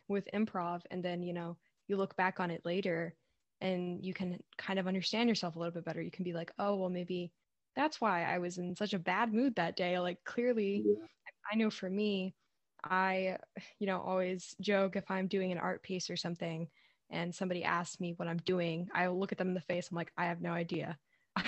with 0.08 0.28
improv 0.34 0.82
and 0.90 1.04
then, 1.04 1.22
you 1.22 1.32
know, 1.32 1.56
you 1.86 1.96
look 1.96 2.16
back 2.16 2.40
on 2.40 2.50
it 2.50 2.62
later 2.64 3.14
and 3.60 4.04
you 4.04 4.12
can 4.12 4.42
kind 4.58 4.78
of 4.78 4.86
understand 4.86 5.28
yourself 5.28 5.54
a 5.54 5.58
little 5.58 5.72
bit 5.72 5.84
better. 5.84 6.02
You 6.02 6.10
can 6.10 6.24
be 6.24 6.32
like, 6.32 6.50
oh, 6.58 6.76
well, 6.76 6.90
maybe 6.90 7.32
that's 7.76 8.00
why 8.00 8.24
I 8.24 8.38
was 8.38 8.58
in 8.58 8.74
such 8.74 8.92
a 8.92 8.98
bad 8.98 9.32
mood 9.32 9.54
that 9.56 9.76
day. 9.76 9.98
Like, 9.98 10.18
clearly, 10.24 10.82
yeah. 10.84 11.06
I 11.50 11.56
know 11.56 11.70
for 11.70 11.88
me, 11.88 12.34
I, 12.82 13.36
you 13.78 13.86
know, 13.86 14.00
always 14.00 14.54
joke 14.60 14.96
if 14.96 15.10
I'm 15.10 15.28
doing 15.28 15.52
an 15.52 15.58
art 15.58 15.82
piece 15.82 16.10
or 16.10 16.16
something 16.16 16.68
and 17.10 17.34
somebody 17.34 17.64
asks 17.64 18.00
me 18.00 18.14
what 18.16 18.28
I'm 18.28 18.38
doing, 18.38 18.88
I 18.94 19.08
look 19.08 19.32
at 19.32 19.38
them 19.38 19.48
in 19.48 19.54
the 19.54 19.60
face. 19.60 19.88
I'm 19.90 19.96
like, 19.96 20.12
I 20.16 20.26
have 20.26 20.40
no 20.40 20.50
idea. 20.50 20.98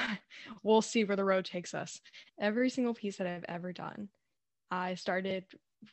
we'll 0.63 0.83
see 0.83 1.05
where 1.05 1.17
the 1.17 1.25
road 1.25 1.45
takes 1.45 1.75
us. 1.75 2.01
Every 2.41 2.71
single 2.71 2.95
piece 2.95 3.17
that 3.17 3.27
I've 3.27 3.45
ever 3.49 3.73
done, 3.73 4.09
I 4.73 4.95
started 4.95 5.45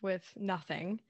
with 0.01 0.23
nothing 0.37 1.01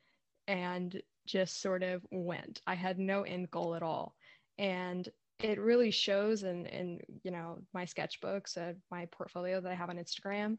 and 0.47 0.99
just 1.27 1.62
sort 1.62 1.84
of 1.84 2.03
went. 2.10 2.62
I 2.65 2.73
had 2.73 2.97
no 2.97 3.21
end 3.21 3.51
goal 3.51 3.75
at 3.75 3.84
all. 3.84 4.15
And 4.58 5.08
it 5.39 5.60
really 5.60 5.91
shows 5.91 6.43
in 6.43 6.65
in 6.65 6.99
you 7.23 7.32
know 7.32 7.60
my 7.73 7.86
sketchbooks 7.86 8.58
uh, 8.58 8.73
my 8.91 9.05
portfolio 9.05 9.62
that 9.62 9.71
i 9.71 9.75
have 9.75 9.89
on 9.89 9.97
instagram. 9.97 10.58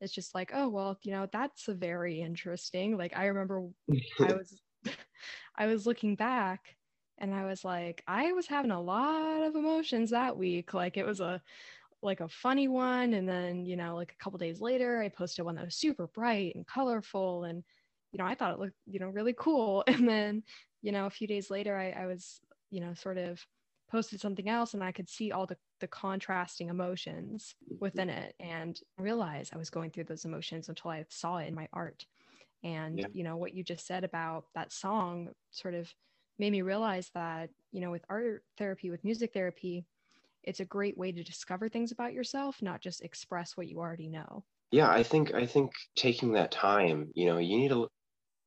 It's 0.00 0.14
just 0.14 0.34
like 0.34 0.52
oh 0.54 0.68
well 0.68 0.96
you 1.02 1.10
know 1.12 1.28
that's 1.32 1.68
a 1.68 1.74
very 1.74 2.22
interesting. 2.22 2.96
Like 2.96 3.14
i 3.16 3.26
remember 3.26 3.68
i 4.20 4.32
was 4.32 4.60
i 5.58 5.66
was 5.66 5.84
looking 5.84 6.14
back 6.14 6.76
and 7.18 7.34
i 7.34 7.44
was 7.44 7.64
like 7.64 8.02
i 8.06 8.32
was 8.32 8.46
having 8.46 8.70
a 8.70 8.80
lot 8.80 9.42
of 9.42 9.56
emotions 9.56 10.10
that 10.10 10.36
week. 10.38 10.72
Like 10.72 10.96
it 10.96 11.04
was 11.04 11.20
a 11.20 11.42
like 12.02 12.20
a 12.20 12.28
funny 12.28 12.68
one 12.68 13.14
and 13.14 13.28
then 13.28 13.64
you 13.64 13.76
know 13.76 13.94
like 13.94 14.12
a 14.12 14.22
couple 14.22 14.38
days 14.38 14.60
later 14.60 15.00
i 15.00 15.08
posted 15.08 15.44
one 15.44 15.54
that 15.54 15.64
was 15.64 15.76
super 15.76 16.08
bright 16.08 16.54
and 16.54 16.66
colorful 16.66 17.44
and 17.44 17.62
you 18.12 18.18
know 18.18 18.24
i 18.24 18.34
thought 18.34 18.52
it 18.52 18.58
looked 18.58 18.76
you 18.86 18.98
know 18.98 19.08
really 19.08 19.34
cool. 19.38 19.84
And 19.92 20.08
then 20.08 20.42
you 20.82 20.92
know 20.92 21.06
a 21.06 21.10
few 21.10 21.26
days 21.26 21.50
later 21.50 21.76
i, 21.76 21.90
I 21.90 22.06
was 22.06 22.40
you 22.70 22.80
know 22.80 22.94
sort 22.94 23.18
of 23.18 23.44
posted 23.90 24.20
something 24.20 24.48
else 24.48 24.74
and 24.74 24.82
i 24.82 24.90
could 24.90 25.08
see 25.08 25.32
all 25.32 25.46
the, 25.46 25.56
the 25.80 25.86
contrasting 25.86 26.68
emotions 26.68 27.54
mm-hmm. 27.64 27.76
within 27.80 28.08
it 28.08 28.34
and 28.40 28.80
realize 28.98 29.50
i 29.52 29.58
was 29.58 29.70
going 29.70 29.90
through 29.90 30.04
those 30.04 30.24
emotions 30.24 30.68
until 30.68 30.90
i 30.90 31.04
saw 31.08 31.36
it 31.38 31.48
in 31.48 31.54
my 31.54 31.68
art. 31.72 32.04
And 32.64 33.00
yeah. 33.00 33.06
you 33.12 33.24
know 33.24 33.36
what 33.36 33.54
you 33.54 33.64
just 33.64 33.86
said 33.86 34.04
about 34.04 34.44
that 34.54 34.72
song 34.72 35.30
sort 35.50 35.74
of 35.74 35.92
made 36.38 36.52
me 36.52 36.62
realize 36.62 37.10
that 37.14 37.50
you 37.72 37.80
know 37.80 37.90
with 37.90 38.04
art 38.08 38.44
therapy 38.56 38.90
with 38.90 39.04
music 39.04 39.32
therapy 39.32 39.84
it's 40.44 40.60
a 40.60 40.64
great 40.64 40.96
way 40.96 41.12
to 41.12 41.22
discover 41.22 41.68
things 41.68 41.92
about 41.92 42.12
yourself 42.12 42.56
not 42.62 42.80
just 42.80 43.02
express 43.02 43.56
what 43.56 43.68
you 43.68 43.78
already 43.78 44.08
know 44.08 44.44
yeah 44.70 44.90
i 44.90 45.02
think 45.02 45.34
i 45.34 45.46
think 45.46 45.70
taking 45.96 46.32
that 46.32 46.50
time 46.50 47.10
you 47.14 47.26
know 47.26 47.38
you 47.38 47.56
need 47.56 47.68
to 47.68 47.88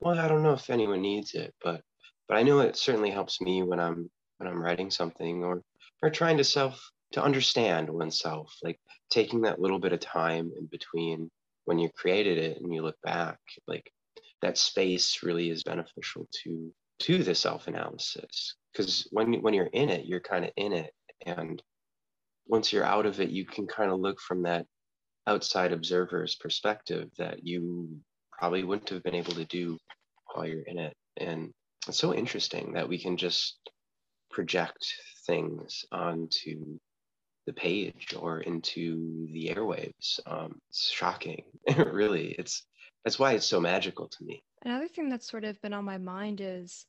well 0.02 0.20
i 0.20 0.28
don't 0.28 0.44
know 0.44 0.54
if 0.54 0.70
anyone 0.70 1.02
needs 1.02 1.34
it 1.34 1.54
but 1.64 1.82
but 2.28 2.38
i 2.38 2.44
know 2.44 2.60
it 2.60 2.78
certainly 2.78 3.10
helps 3.10 3.40
me 3.42 3.64
when 3.64 3.80
i'm 3.80 4.10
when 4.38 4.50
I'm 4.50 4.62
writing 4.62 4.92
something 4.92 5.44
or 5.44 5.62
or 6.02 6.10
trying 6.10 6.38
to 6.38 6.44
self 6.44 6.92
to 7.14 7.24
understand 7.24 7.90
oneself, 7.90 8.54
like 8.64 8.80
taking 9.10 9.42
that 9.42 9.60
little 9.60 9.80
bit 9.80 9.94
of 9.94 10.00
time 10.00 10.52
in 10.58 10.66
between 10.68 11.30
when 11.66 11.80
you 11.80 11.90
created 11.90 12.38
it 12.38 12.62
and 12.62 12.74
you 12.74 12.82
look 12.82 13.00
back, 13.04 13.40
like 13.68 13.90
that 14.42 14.58
space 14.58 15.20
really 15.24 15.50
is 15.50 15.64
beneficial 15.64 16.28
to 16.44 16.72
to 17.00 17.24
the 17.24 17.36
self-analysis. 17.36 18.56
Because 18.72 19.08
when 19.12 19.42
when 19.42 19.54
you're 19.54 19.66
in 19.68 19.90
it, 19.90 20.06
you're 20.06 20.20
kind 20.20 20.46
of 20.46 20.52
in 20.58 20.74
it. 20.74 20.94
And 21.26 21.62
once 22.48 22.72
you're 22.72 22.84
out 22.84 23.06
of 23.06 23.20
it, 23.20 23.30
you 23.30 23.46
can 23.46 23.68
kind 23.68 23.92
of 23.92 24.00
look 24.00 24.20
from 24.20 24.44
that 24.44 24.66
outside 25.28 25.72
observer's 25.72 26.36
perspective 26.36 27.10
that 27.18 27.46
you 27.46 28.00
probably 28.32 28.64
wouldn't 28.64 28.90
have 28.90 29.04
been 29.04 29.16
able 29.16 29.34
to 29.34 29.46
do 29.46 29.78
while 30.34 30.46
you're 30.46 30.62
in 30.62 30.78
it. 30.78 30.94
And 31.18 31.52
it's 31.88 31.98
so 31.98 32.14
interesting 32.14 32.74
that 32.74 32.88
we 32.88 32.98
can 32.98 33.18
just 33.18 33.58
project 34.30 34.86
things 35.26 35.86
onto 35.92 36.78
the 37.46 37.54
page 37.54 38.14
or 38.18 38.42
into 38.42 39.28
the 39.32 39.54
airwaves. 39.56 40.20
Um, 40.26 40.60
it's 40.70 40.92
shocking, 40.92 41.44
really. 41.78 42.36
It's 42.38 42.66
that's 43.04 43.20
why 43.20 43.34
it's 43.34 43.46
so 43.46 43.60
magical 43.60 44.08
to 44.08 44.24
me. 44.24 44.44
Another 44.64 44.88
thing 44.88 45.10
that's 45.10 45.30
sort 45.30 45.44
of 45.44 45.62
been 45.62 45.74
on 45.74 45.86
my 45.86 46.00
mind 46.00 46.42
is, 46.42 46.88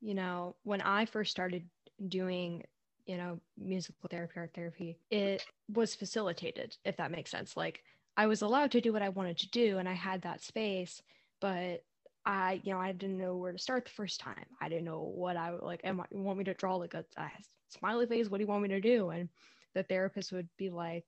you 0.00 0.14
know, 0.14 0.54
when 0.62 0.80
I 0.80 1.06
first 1.06 1.32
started 1.32 1.64
doing, 2.08 2.62
you 3.06 3.16
know, 3.16 3.40
musical 3.56 4.08
therapy, 4.10 4.34
art 4.36 4.52
therapy, 4.54 4.98
it 5.10 5.44
was 5.72 5.94
facilitated, 5.94 6.76
if 6.84 6.96
that 6.96 7.10
makes 7.10 7.30
sense. 7.30 7.56
Like 7.56 7.82
I 8.16 8.26
was 8.26 8.42
allowed 8.42 8.72
to 8.72 8.80
do 8.80 8.92
what 8.92 9.02
I 9.02 9.10
wanted 9.10 9.38
to 9.38 9.50
do, 9.50 9.78
and 9.78 9.88
I 9.88 9.94
had 9.94 10.22
that 10.22 10.42
space, 10.42 11.02
but 11.40 11.82
I, 12.24 12.60
you 12.64 12.72
know, 12.72 12.80
I 12.80 12.92
didn't 12.92 13.18
know 13.18 13.36
where 13.36 13.52
to 13.52 13.58
start 13.58 13.84
the 13.84 13.90
first 13.92 14.20
time. 14.20 14.46
I 14.60 14.68
didn't 14.68 14.84
know 14.84 15.12
what 15.14 15.36
I 15.36 15.52
would 15.52 15.62
like. 15.62 15.80
Am 15.84 16.00
I 16.00 16.04
you 16.10 16.22
want 16.22 16.38
me 16.38 16.44
to 16.44 16.54
draw 16.54 16.74
like 16.74 16.94
a, 16.94 17.04
a 17.16 17.30
smiley 17.68 18.06
face? 18.06 18.28
What 18.28 18.38
do 18.38 18.44
you 18.44 18.48
want 18.48 18.62
me 18.62 18.68
to 18.70 18.80
do? 18.80 19.10
And 19.10 19.28
the 19.74 19.84
therapist 19.84 20.32
would 20.32 20.48
be 20.58 20.70
like, 20.70 21.04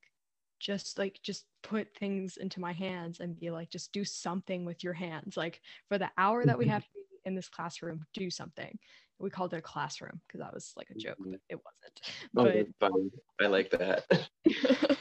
just 0.59 0.97
like 0.97 1.19
just 1.23 1.45
put 1.63 1.87
things 1.97 2.37
into 2.37 2.59
my 2.59 2.71
hands 2.71 3.19
and 3.19 3.39
be 3.39 3.49
like, 3.49 3.69
just 3.69 3.91
do 3.91 4.05
something 4.05 4.63
with 4.63 4.83
your 4.83 4.93
hands. 4.93 5.35
Like 5.35 5.61
for 5.89 5.97
the 5.97 6.09
hour 6.17 6.45
that 6.45 6.57
we 6.57 6.65
mm-hmm. 6.65 6.73
have 6.73 6.83
to 6.83 6.89
be 6.93 6.99
in 7.25 7.35
this 7.35 7.49
classroom, 7.49 8.05
do 8.13 8.29
something. 8.29 8.77
We 9.19 9.29
called 9.29 9.53
it 9.53 9.57
a 9.57 9.61
classroom 9.61 10.21
because 10.27 10.39
that 10.39 10.53
was 10.53 10.73
like 10.77 10.89
a 10.89 10.97
joke, 10.97 11.17
mm-hmm. 11.19 11.31
but 11.31 11.41
it 11.49 11.59
wasn't. 11.63 12.67
Oh, 12.81 12.89
but 13.37 13.45
I 13.45 13.47
like 13.47 13.71
that. 13.71 14.05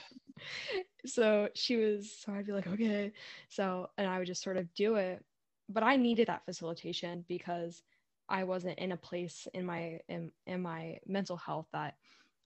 so 1.07 1.49
she 1.55 1.77
was 1.77 2.11
so 2.11 2.33
I'd 2.33 2.47
be 2.47 2.53
like, 2.53 2.67
okay. 2.67 3.13
So 3.49 3.91
and 3.97 4.07
I 4.07 4.19
would 4.19 4.27
just 4.27 4.43
sort 4.43 4.57
of 4.57 4.73
do 4.75 4.97
it 4.97 5.25
but 5.69 5.83
I 5.83 5.97
needed 5.97 6.29
that 6.29 6.45
facilitation 6.45 7.25
because 7.29 7.83
I 8.29 8.45
wasn't 8.45 8.79
in 8.79 8.93
a 8.93 8.97
place 8.97 9.47
in 9.55 9.67
my 9.67 10.01
in, 10.09 10.31
in 10.47 10.63
my 10.63 10.99
mental 11.07 11.37
health 11.37 11.67
that 11.73 11.95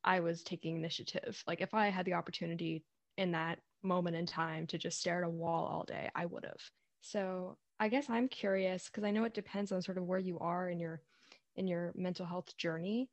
I 0.04 0.20
was 0.20 0.42
taking 0.42 0.76
initiative. 0.76 1.42
Like 1.46 1.60
if 1.60 1.74
I 1.74 1.88
had 1.88 2.04
the 2.04 2.14
opportunity 2.14 2.84
in 3.16 3.32
that 3.32 3.58
moment 3.82 4.16
in 4.16 4.26
time 4.26 4.66
to 4.68 4.78
just 4.78 5.00
stare 5.00 5.22
at 5.22 5.26
a 5.26 5.30
wall 5.30 5.66
all 5.66 5.84
day, 5.84 6.10
I 6.14 6.26
would 6.26 6.44
have. 6.44 6.60
So 7.00 7.56
I 7.80 7.88
guess 7.88 8.08
I'm 8.08 8.28
curious 8.28 8.86
because 8.86 9.04
I 9.04 9.10
know 9.10 9.24
it 9.24 9.34
depends 9.34 9.72
on 9.72 9.82
sort 9.82 9.98
of 9.98 10.04
where 10.04 10.18
you 10.18 10.38
are 10.38 10.68
in 10.68 10.78
your 10.78 11.00
in 11.56 11.66
your 11.66 11.92
mental 11.94 12.26
health 12.26 12.56
journey. 12.56 13.08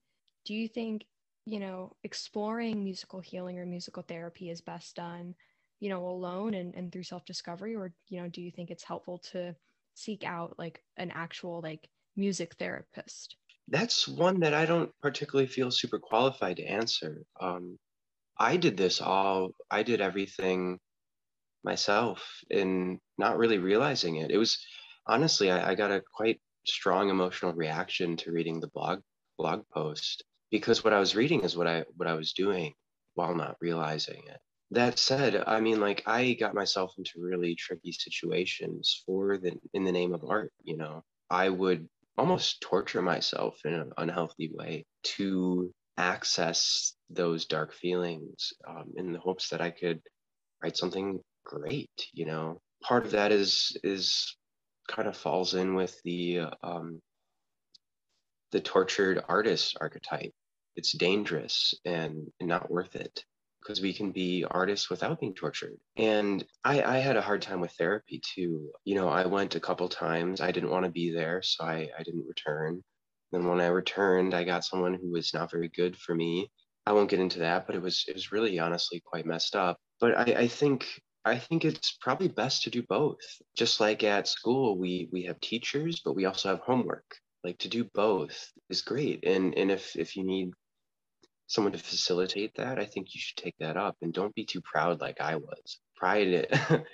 Do 0.46 0.54
you 0.54 0.68
think, 0.68 1.06
you 1.46 1.60
know, 1.60 1.96
exploring 2.04 2.84
musical 2.84 3.20
healing 3.20 3.60
or 3.60 3.66
musical 3.66 4.04
therapy 4.04 4.50
is 4.50 4.62
best 4.62 4.96
done, 4.96 5.36
you 5.80 5.90
know, 5.90 6.06
alone 6.08 6.54
and, 6.54 6.74
and 6.76 6.92
through 6.92 7.04
self-discovery? 7.04 7.76
Or, 7.76 7.94
you 8.08 8.22
know, 8.22 8.28
do 8.28 8.42
you 8.42 8.52
think 8.52 8.70
it's 8.70 8.84
helpful 8.84 9.20
to 9.32 9.56
seek 9.94 10.24
out 10.24 10.56
like 10.58 10.82
an 10.98 11.12
actual 11.12 11.62
like 11.62 11.90
music 12.16 12.56
therapist? 12.56 13.36
That's 13.68 14.08
one 14.08 14.40
that 14.40 14.54
I 14.54 14.66
don't 14.66 14.92
particularly 15.02 15.48
feel 15.48 15.72
super 15.72 16.00
qualified 16.00 16.58
to 16.58 16.66
answer. 16.66 17.24
Um, 17.40 17.78
I 18.40 18.58
did 18.58 18.78
this 18.78 19.02
all, 19.02 19.52
I 19.70 19.84
did 19.84 20.02
everything 20.02 20.80
myself 21.64 22.26
and 22.50 23.00
not 23.18 23.38
really 23.38 23.58
realizing 23.58 24.16
it. 24.16 24.32
It 24.32 24.38
was 24.38 24.58
honestly, 25.06 25.52
I, 25.52 25.72
I 25.72 25.76
got 25.76 25.92
a 25.92 26.02
quite 26.16 26.40
strong 26.66 27.10
emotional 27.10 27.54
reaction 27.54 28.18
to 28.18 28.32
reading 28.32 28.60
the 28.60 28.68
blog 28.68 29.00
blog 29.38 29.64
post 29.74 30.24
because 30.52 30.84
what 30.84 30.94
I 30.94 31.00
was 31.00 31.16
reading 31.16 31.42
is 31.42 31.56
what 31.58 31.68
I 31.68 31.86
what 31.96 32.08
I 32.08 32.14
was 32.14 32.34
doing 32.34 32.74
while 33.16 33.36
not 33.36 33.58
realizing 33.62 34.22
it 34.28 34.40
that 34.72 35.00
said, 35.00 35.44
I 35.48 35.62
mean, 35.62 35.80
like 35.80 36.04
I 36.06 36.34
got 36.34 36.54
myself 36.54 36.94
into 36.98 37.14
really 37.18 37.56
tricky 37.56 37.92
situations 37.92 39.02
for 39.06 39.38
the 39.38 39.58
in 39.74 39.84
the 39.84 39.92
name 39.92 40.14
of 40.14 40.24
art. 40.24 40.52
You 40.64 40.78
know, 40.78 41.04
I 41.30 41.50
would 41.50 41.88
almost 42.18 42.62
torture 42.62 43.02
myself 43.02 43.60
in 43.66 43.74
an 43.74 43.92
unhealthy 43.98 44.52
way 44.54 44.86
to 45.04 45.74
access 45.98 46.94
those 47.10 47.46
dark 47.46 47.74
feelings 47.74 48.54
um, 48.68 48.94
in 48.96 49.12
the 49.12 49.20
hopes 49.20 49.50
that 49.50 49.62
I 49.62 49.72
could 49.72 50.02
write 50.62 50.78
something 50.78 51.20
great. 51.44 51.90
You 52.14 52.26
know, 52.26 52.62
part 52.84 53.06
of 53.06 53.12
that 53.12 53.32
is 53.32 53.76
is 53.84 54.36
kind 54.90 55.08
of 55.08 55.16
falls 55.16 55.54
in 55.54 55.76
with 55.76 56.02
the 56.04 56.42
um, 56.64 57.02
the 58.52 58.60
tortured 58.60 59.24
artist 59.30 59.78
archetype. 59.80 60.34
It's 60.76 60.94
dangerous 60.94 61.74
and, 61.86 62.28
not 62.42 62.72
worth 62.72 62.96
it 62.96 63.24
because 63.62 63.82
we 63.82 63.94
can 63.94 64.12
be 64.12 64.46
artists 64.50 64.90
without 64.90 65.20
being 65.20 65.36
tortured. 65.36 65.76
And 65.98 66.44
I, 66.64 66.82
I, 66.82 66.98
had 67.00 67.18
a 67.18 67.22
hard 67.22 67.42
time 67.42 67.60
with 67.60 67.74
therapy 67.74 68.22
too. 68.24 68.72
You 68.86 68.96
know, 68.96 69.10
I 69.10 69.26
went 69.26 69.56
a 69.56 69.60
couple 69.60 69.90
times. 69.90 70.40
I 70.40 70.52
didn't 70.52 70.70
want 70.70 70.86
to 70.86 70.92
be 70.92 71.12
there, 71.12 71.42
so 71.44 71.66
I, 71.66 71.90
I 71.98 72.04
didn't 72.04 72.26
return. 72.28 72.82
Then 73.32 73.46
when 73.46 73.60
I 73.60 73.68
returned, 73.68 74.34
I 74.34 74.46
got 74.46 74.64
someone 74.64 74.94
who 74.94 75.12
was 75.12 75.34
not 75.34 75.52
very 75.52 75.70
good 75.70 75.98
for 75.98 76.16
me. 76.16 76.50
I 76.86 76.94
won't 76.94 77.10
get 77.10 77.20
into 77.20 77.40
that, 77.40 77.68
but 77.68 77.76
it 77.76 77.82
was 77.82 78.06
it 78.08 78.16
was 78.16 78.32
really 78.32 78.58
honestly 78.58 79.02
quite 79.06 79.26
messed 79.26 79.56
up. 79.56 79.78
But 80.00 80.18
I, 80.18 80.24
I 80.44 80.48
think 80.48 80.88
I 81.26 81.38
think 81.38 81.66
it's 81.66 81.98
probably 82.02 82.28
best 82.30 82.64
to 82.64 82.70
do 82.70 82.84
both. 82.84 83.20
Just 83.56 83.80
like 83.80 84.04
at 84.04 84.28
school, 84.28 84.78
we 84.78 85.10
we 85.12 85.24
have 85.24 85.40
teachers, 85.40 86.02
but 86.04 86.16
we 86.16 86.26
also 86.26 86.50
have 86.50 86.60
homework. 86.60 87.06
Like 87.44 87.58
to 87.60 87.70
do 87.70 87.86
both 87.94 88.52
is 88.70 88.82
great. 88.82 89.26
And 89.26 89.56
and 89.58 89.72
if 89.72 89.96
if 89.96 90.16
you 90.16 90.24
need 90.24 90.52
someone 91.48 91.74
to 91.74 91.80
facilitate 91.80 92.56
that, 92.56 92.80
I 92.80 92.86
think 92.86 93.14
you 93.14 93.20
should 93.22 93.38
take 93.38 93.56
that 93.60 93.78
up 93.78 93.98
and 94.02 94.14
don't 94.14 94.36
be 94.36 94.46
too 94.46 94.62
proud 94.62 95.02
like 95.02 95.20
I 95.20 95.36
was. 95.36 95.80
Pride 95.96 96.48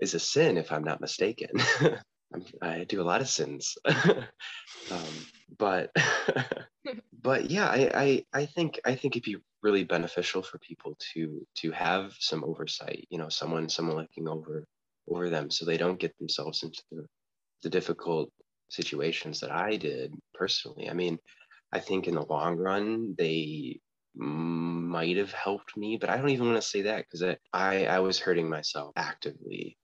is 0.00 0.14
a 0.14 0.20
sin, 0.20 0.56
if 0.56 0.70
I'm 0.72 0.84
not 0.84 1.00
mistaken. 1.00 1.50
I 2.62 2.84
do 2.84 3.00
a 3.00 3.04
lot 3.04 3.20
of 3.20 3.28
sins, 3.28 3.76
um, 3.86 5.02
but 5.58 5.90
but 7.22 7.50
yeah, 7.50 7.68
I, 7.68 7.90
I 7.94 8.40
I 8.40 8.46
think 8.46 8.80
I 8.84 8.94
think 8.94 9.16
it'd 9.16 9.24
be 9.24 9.36
really 9.62 9.84
beneficial 9.84 10.42
for 10.42 10.58
people 10.58 10.96
to 11.14 11.46
to 11.56 11.70
have 11.72 12.14
some 12.18 12.44
oversight. 12.44 13.06
You 13.10 13.18
know, 13.18 13.28
someone 13.28 13.68
someone 13.68 13.96
looking 13.96 14.28
over 14.28 14.64
over 15.08 15.30
them 15.30 15.50
so 15.50 15.64
they 15.64 15.76
don't 15.76 15.98
get 15.98 16.16
themselves 16.18 16.62
into 16.62 16.82
the, 16.90 17.06
the 17.62 17.70
difficult 17.70 18.30
situations 18.70 19.40
that 19.40 19.50
I 19.50 19.76
did 19.76 20.14
personally. 20.32 20.88
I 20.88 20.94
mean, 20.94 21.18
I 21.72 21.80
think 21.80 22.08
in 22.08 22.14
the 22.14 22.24
long 22.24 22.56
run 22.56 23.14
they 23.16 23.80
might 24.14 25.16
have 25.16 25.32
helped 25.32 25.76
me, 25.76 25.98
but 26.00 26.08
I 26.08 26.16
don't 26.16 26.30
even 26.30 26.46
want 26.46 26.62
to 26.62 26.68
say 26.68 26.82
that 26.82 27.04
because 27.04 27.36
I, 27.52 27.86
I 27.86 27.98
was 27.98 28.18
hurting 28.18 28.48
myself 28.48 28.92
actively 28.96 29.76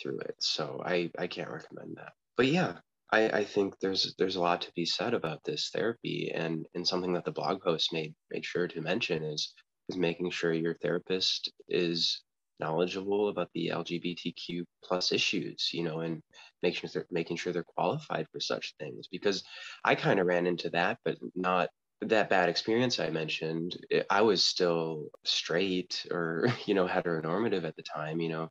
through 0.00 0.18
it. 0.20 0.36
So 0.40 0.82
I, 0.84 1.10
I 1.18 1.26
can't 1.26 1.50
recommend 1.50 1.96
that. 1.96 2.12
But 2.36 2.46
yeah, 2.46 2.78
I, 3.10 3.28
I 3.30 3.44
think 3.44 3.74
there's 3.80 4.14
there's 4.18 4.36
a 4.36 4.40
lot 4.40 4.60
to 4.62 4.72
be 4.74 4.84
said 4.84 5.14
about 5.14 5.42
this 5.44 5.70
therapy 5.72 6.30
and, 6.34 6.66
and 6.74 6.86
something 6.86 7.12
that 7.14 7.24
the 7.24 7.32
blog 7.32 7.62
post 7.62 7.92
made 7.92 8.14
made 8.30 8.44
sure 8.44 8.68
to 8.68 8.80
mention 8.80 9.22
is 9.24 9.54
is 9.88 9.96
making 9.96 10.30
sure 10.30 10.52
your 10.52 10.76
therapist 10.82 11.50
is 11.68 12.22
knowledgeable 12.60 13.28
about 13.28 13.48
the 13.54 13.68
LGBTQ 13.72 14.64
plus 14.84 15.12
issues, 15.12 15.70
you 15.72 15.84
know, 15.84 16.00
and 16.00 16.22
making 16.62 16.90
sure 16.90 17.06
making 17.10 17.36
sure 17.36 17.52
they're 17.52 17.64
qualified 17.64 18.26
for 18.32 18.40
such 18.40 18.74
things. 18.78 19.08
Because 19.10 19.42
I 19.84 19.94
kind 19.94 20.20
of 20.20 20.26
ran 20.26 20.46
into 20.46 20.70
that, 20.70 20.98
but 21.04 21.16
not 21.34 21.70
that 22.02 22.30
bad 22.30 22.48
experience 22.48 23.00
I 23.00 23.10
mentioned. 23.10 23.76
I 24.10 24.22
was 24.22 24.44
still 24.44 25.06
straight 25.24 26.06
or 26.10 26.46
you 26.66 26.74
know 26.74 26.86
heteronormative 26.86 27.64
at 27.64 27.76
the 27.76 27.82
time, 27.82 28.20
you 28.20 28.28
know, 28.28 28.48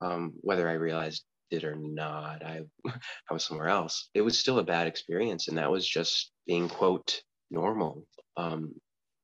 um, 0.00 0.32
whether 0.40 0.68
I 0.68 0.74
realized 0.74 1.24
it 1.50 1.64
or 1.64 1.76
not, 1.76 2.44
I 2.44 2.62
I 2.86 3.32
was 3.32 3.44
somewhere 3.44 3.68
else. 3.68 4.08
It 4.14 4.22
was 4.22 4.38
still 4.38 4.58
a 4.58 4.64
bad 4.64 4.86
experience, 4.86 5.48
and 5.48 5.58
that 5.58 5.70
was 5.70 5.86
just 5.86 6.32
being 6.46 6.68
quote 6.68 7.22
normal. 7.50 8.06
Um, 8.36 8.74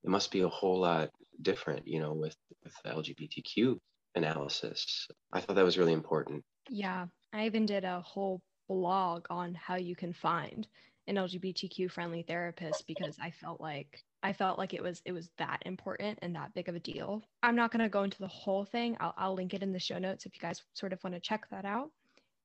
it 0.04 0.10
must 0.10 0.30
be 0.30 0.40
a 0.40 0.48
whole 0.48 0.80
lot 0.80 1.10
different, 1.42 1.86
you 1.86 2.00
know, 2.00 2.12
with 2.14 2.36
with 2.64 2.74
LGBTQ 2.86 3.78
analysis. 4.14 5.06
I 5.32 5.40
thought 5.40 5.56
that 5.56 5.64
was 5.64 5.78
really 5.78 5.92
important. 5.92 6.44
Yeah, 6.68 7.06
I 7.32 7.46
even 7.46 7.66
did 7.66 7.84
a 7.84 8.00
whole 8.00 8.40
blog 8.68 9.26
on 9.30 9.54
how 9.54 9.74
you 9.76 9.96
can 9.96 10.12
find 10.12 10.66
an 11.06 11.16
LGBTQ 11.16 11.90
friendly 11.90 12.22
therapist 12.22 12.86
because 12.86 13.16
I 13.20 13.30
felt 13.30 13.60
like 13.60 14.02
I 14.22 14.32
felt 14.32 14.58
like 14.58 14.72
it 14.72 14.82
was 14.82 15.02
it 15.04 15.12
was 15.12 15.30
that 15.38 15.62
important 15.66 16.18
and 16.22 16.34
that 16.36 16.54
big 16.54 16.68
of 16.68 16.76
a 16.76 16.80
deal. 16.80 17.22
I'm 17.42 17.56
not 17.56 17.72
going 17.72 17.82
to 17.82 17.88
go 17.88 18.04
into 18.04 18.18
the 18.18 18.28
whole 18.28 18.64
thing. 18.64 18.96
I'll, 19.00 19.14
I'll 19.16 19.34
link 19.34 19.54
it 19.54 19.62
in 19.62 19.72
the 19.72 19.78
show 19.78 19.98
notes 19.98 20.26
if 20.26 20.34
you 20.34 20.40
guys 20.40 20.62
sort 20.74 20.92
of 20.92 21.02
want 21.02 21.14
to 21.14 21.20
check 21.20 21.48
that 21.50 21.64
out. 21.64 21.90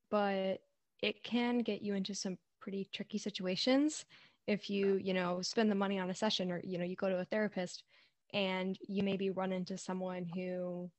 But 0.09 0.61
it 1.01 1.23
can 1.23 1.59
get 1.59 1.81
you 1.81 1.93
into 1.93 2.15
some 2.15 2.37
pretty 2.59 2.89
tricky 2.91 3.17
situations 3.17 4.05
if 4.47 4.69
you 4.69 4.99
you 5.03 5.13
know 5.13 5.41
spend 5.41 5.69
the 5.69 5.75
money 5.75 5.99
on 5.99 6.09
a 6.09 6.15
session 6.15 6.51
or 6.51 6.61
you 6.63 6.77
know 6.77 6.85
you 6.85 6.95
go 6.95 7.09
to 7.09 7.19
a 7.19 7.25
therapist 7.25 7.83
and 8.33 8.77
you 8.87 9.03
maybe 9.03 9.29
run 9.29 9.51
into 9.51 9.77
someone 9.77 10.25
who 10.35 10.89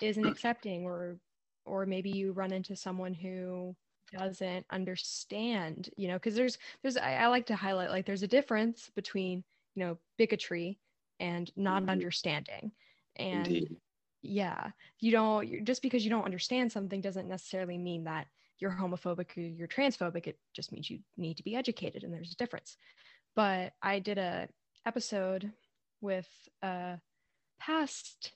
isn't 0.00 0.26
accepting 0.26 0.84
or 0.84 1.18
or 1.66 1.84
maybe 1.84 2.10
you 2.10 2.32
run 2.32 2.52
into 2.52 2.74
someone 2.74 3.12
who 3.12 3.76
doesn't 4.16 4.64
understand 4.70 5.90
you 5.96 6.08
know 6.08 6.14
because 6.14 6.34
there's 6.34 6.56
there's 6.82 6.96
I, 6.96 7.16
I, 7.16 7.26
like 7.26 7.44
to 7.46 7.56
highlight 7.56 7.90
like 7.90 8.06
there's 8.06 8.22
a 8.22 8.28
difference 8.28 8.90
between 8.94 9.44
you 9.78 9.84
know 9.84 9.98
bigotry 10.16 10.76
and 11.20 11.52
not 11.56 11.82
mm-hmm. 11.82 11.90
understanding 11.90 12.72
and 13.16 13.46
Indeed. 13.46 13.76
yeah 14.22 14.70
you 14.98 15.12
don't 15.12 15.64
just 15.64 15.82
because 15.82 16.04
you 16.04 16.10
don't 16.10 16.24
understand 16.24 16.72
something 16.72 17.00
doesn't 17.00 17.28
necessarily 17.28 17.78
mean 17.78 18.04
that 18.04 18.26
you're 18.58 18.72
homophobic 18.72 19.36
or 19.36 19.40
you're 19.40 19.68
transphobic 19.68 20.26
it 20.26 20.36
just 20.52 20.72
means 20.72 20.90
you 20.90 20.98
need 21.16 21.36
to 21.36 21.44
be 21.44 21.54
educated 21.54 22.02
and 22.02 22.12
there's 22.12 22.32
a 22.32 22.36
difference 22.36 22.76
but 23.36 23.72
i 23.82 24.00
did 24.00 24.18
a 24.18 24.48
episode 24.84 25.52
with 26.00 26.28
a 26.62 26.98
past 27.60 28.32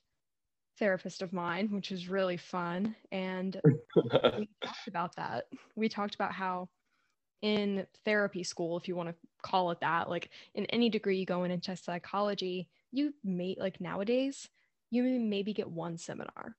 therapist 0.79 1.21
of 1.21 1.31
mine, 1.31 1.69
which 1.71 1.91
was 1.91 2.09
really 2.09 2.35
fun. 2.35 2.95
And 3.11 3.59
we 3.95 4.49
talked 4.63 4.87
about 4.87 5.15
that. 5.15 5.45
We 5.75 5.87
talked 5.87 6.15
about 6.15 6.33
how 6.33 6.67
in 7.43 7.85
therapy 8.05 8.41
school, 8.41 8.77
if 8.77 8.87
you 8.87 8.95
want 8.95 9.09
to 9.09 9.15
call 9.43 9.69
it 9.71 9.81
that, 9.81 10.09
like 10.09 10.29
in 10.55 10.65
any 10.67 10.89
degree 10.89 11.17
you 11.17 11.25
go 11.25 11.43
in 11.43 11.51
into 11.51 11.75
psychology, 11.75 12.69
you 12.91 13.13
may 13.23 13.57
like 13.59 13.81
nowadays, 13.81 14.49
you 14.89 15.03
may 15.03 15.19
maybe 15.19 15.53
get 15.53 15.69
one 15.69 15.97
seminar 15.97 16.55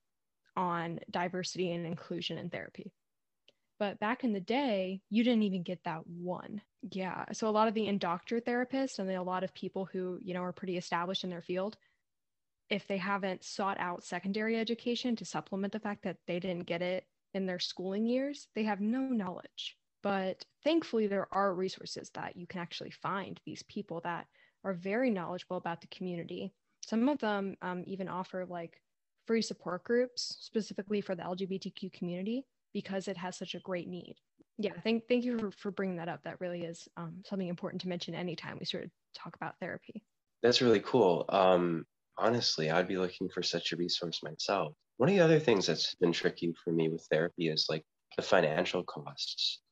on 0.56 1.00
diversity 1.10 1.72
and 1.72 1.86
inclusion 1.86 2.36
in 2.36 2.50
therapy. 2.50 2.92
But 3.78 3.98
back 3.98 4.24
in 4.24 4.34
the 4.34 4.40
day, 4.40 5.00
you 5.08 5.24
didn't 5.24 5.42
even 5.44 5.62
get 5.62 5.82
that 5.84 6.06
one. 6.06 6.60
Yeah. 6.82 7.24
So 7.32 7.48
a 7.48 7.50
lot 7.50 7.66
of 7.66 7.74
the 7.74 7.88
indoctor 7.88 8.40
therapists 8.40 8.98
and 8.98 9.10
a 9.10 9.22
lot 9.22 9.42
of 9.42 9.54
people 9.54 9.88
who, 9.90 10.18
you 10.22 10.34
know, 10.34 10.42
are 10.42 10.52
pretty 10.52 10.76
established 10.76 11.24
in 11.24 11.30
their 11.30 11.42
field, 11.42 11.78
if 12.68 12.86
they 12.86 12.98
haven't 12.98 13.42
sought 13.42 13.80
out 13.80 14.04
secondary 14.04 14.58
education 14.58 15.16
to 15.16 15.24
supplement 15.24 15.72
the 15.72 15.80
fact 15.80 16.04
that 16.04 16.18
they 16.26 16.40
didn't 16.40 16.66
get 16.66 16.82
it 16.82 17.06
in 17.32 17.46
their 17.46 17.58
schooling 17.58 18.04
years, 18.04 18.48
they 18.54 18.64
have 18.64 18.80
no 18.80 19.00
knowledge. 19.00 19.76
But 20.04 20.44
thankfully, 20.62 21.06
there 21.06 21.26
are 21.32 21.54
resources 21.54 22.10
that 22.12 22.36
you 22.36 22.46
can 22.46 22.60
actually 22.60 22.90
find 22.90 23.40
these 23.46 23.62
people 23.62 24.02
that 24.04 24.26
are 24.62 24.74
very 24.74 25.08
knowledgeable 25.08 25.56
about 25.56 25.80
the 25.80 25.86
community. 25.86 26.52
Some 26.86 27.08
of 27.08 27.18
them 27.20 27.56
um, 27.62 27.84
even 27.86 28.06
offer 28.06 28.44
like 28.44 28.82
free 29.26 29.40
support 29.40 29.82
groups 29.82 30.36
specifically 30.40 31.00
for 31.00 31.14
the 31.14 31.22
LGBTQ 31.22 31.90
community 31.94 32.44
because 32.74 33.08
it 33.08 33.16
has 33.16 33.38
such 33.38 33.54
a 33.54 33.60
great 33.60 33.88
need. 33.88 34.16
Yeah, 34.58 34.72
thank 34.84 35.08
thank 35.08 35.24
you 35.24 35.38
for, 35.38 35.50
for 35.52 35.70
bringing 35.70 35.96
that 35.96 36.10
up. 36.10 36.22
That 36.24 36.38
really 36.38 36.64
is 36.64 36.86
um, 36.98 37.22
something 37.24 37.48
important 37.48 37.80
to 37.82 37.88
mention 37.88 38.14
anytime 38.14 38.58
we 38.60 38.66
sort 38.66 38.84
of 38.84 38.90
talk 39.16 39.34
about 39.34 39.58
therapy. 39.58 40.04
That's 40.42 40.60
really 40.60 40.80
cool. 40.80 41.24
Um, 41.30 41.86
honestly, 42.18 42.70
I'd 42.70 42.88
be 42.88 42.98
looking 42.98 43.30
for 43.30 43.42
such 43.42 43.72
a 43.72 43.76
resource 43.76 44.22
myself. 44.22 44.74
One 44.98 45.08
of 45.08 45.14
the 45.14 45.22
other 45.22 45.40
things 45.40 45.66
that's 45.66 45.94
been 45.94 46.12
tricky 46.12 46.52
for 46.62 46.74
me 46.74 46.90
with 46.90 47.06
therapy 47.10 47.48
is 47.48 47.66
like 47.70 47.84
the 48.16 48.22
financial 48.22 48.84
costs. 48.84 49.62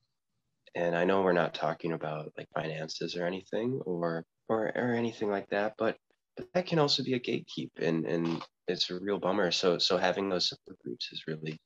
And 0.75 0.97
I 0.97 1.05
know 1.05 1.23
we're 1.23 1.33
not 1.33 1.55
talking 1.55 1.93
about 1.93 2.33
like 2.37 2.49
finances 2.55 3.17
or 3.17 3.27
anything 3.27 3.81
or 3.85 4.25
or, 4.49 4.67
or 4.75 4.95
anything 4.95 5.31
like 5.31 5.49
that, 5.51 5.75
but 5.79 5.97
but 6.37 6.49
that 6.55 6.67
can 6.67 6.79
also 6.79 7.03
be 7.03 7.15
a 7.15 7.21
gatekeep 7.21 7.71
and 7.79 8.07
and 8.07 8.43
it's 8.69 8.91
a 8.91 8.99
real 8.99 9.19
bummer. 9.19 9.51
So 9.51 9.79
so 9.79 9.97
having 9.99 10.29
those 10.29 10.49
support 10.49 10.79
groups 10.79 11.13
is 11.13 11.25
really 11.27 11.59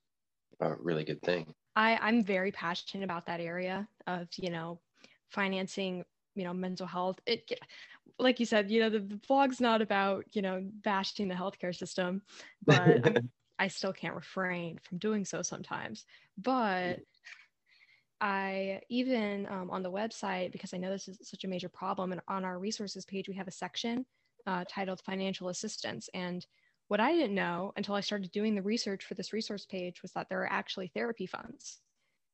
a 0.61 0.75
really 0.77 1.05
good 1.05 1.23
thing. 1.23 1.53
I, 1.75 1.97
I'm 1.97 2.25
very 2.25 2.53
passionate 2.53 3.05
about 3.05 3.27
that 3.27 3.40
area 3.40 3.88
of, 4.07 4.29
you 4.38 4.51
know, 4.51 4.81
financing 5.29 6.05
you 6.35 6.45
know 6.45 6.53
mental 6.53 6.87
health 6.87 7.19
it 7.27 7.51
like 8.19 8.38
you 8.38 8.47
said 8.47 8.71
you 8.71 8.79
know 8.79 8.90
the, 8.90 9.01
the 9.01 9.16
blog's 9.27 9.61
not 9.61 9.83
about 9.83 10.25
you 10.37 10.42
know 10.42 10.62
bashing 10.83 11.29
the 11.29 11.35
healthcare 11.35 11.75
system 11.75 12.23
but 12.62 13.01
i 13.59 13.66
still 13.66 13.92
can't 13.92 14.14
refrain 14.14 14.79
from 14.83 14.99
doing 14.99 15.25
so 15.25 15.42
sometimes 15.42 16.05
but 16.37 17.01
i 18.21 18.81
even 18.89 19.47
um, 19.51 19.71
on 19.71 19.83
the 19.83 19.91
website 19.91 20.53
because 20.53 20.73
i 20.73 20.77
know 20.77 20.91
this 20.91 21.09
is 21.09 21.19
such 21.23 21.45
a 21.45 21.49
major 21.49 21.69
problem 21.69 22.13
and 22.13 22.21
on 22.29 22.45
our 22.45 22.59
resources 22.59 23.05
page 23.05 23.29
we 23.29 23.35
have 23.35 23.49
a 23.49 23.53
section 23.53 24.05
uh, 24.47 24.65
titled 24.69 25.01
financial 25.01 25.49
assistance 25.49 26.09
and 26.15 26.47
what 26.89 27.01
i 27.01 27.13
didn't 27.13 27.35
know 27.35 27.73
until 27.77 27.95
i 27.95 28.01
started 28.01 28.31
doing 28.31 28.55
the 28.55 28.63
research 28.63 29.05
for 29.05 29.15
this 29.15 29.33
resource 29.33 29.67
page 29.67 30.03
was 30.03 30.13
that 30.13 30.29
there 30.29 30.41
are 30.43 30.53
actually 30.53 30.89
therapy 30.89 31.27
funds 31.27 31.81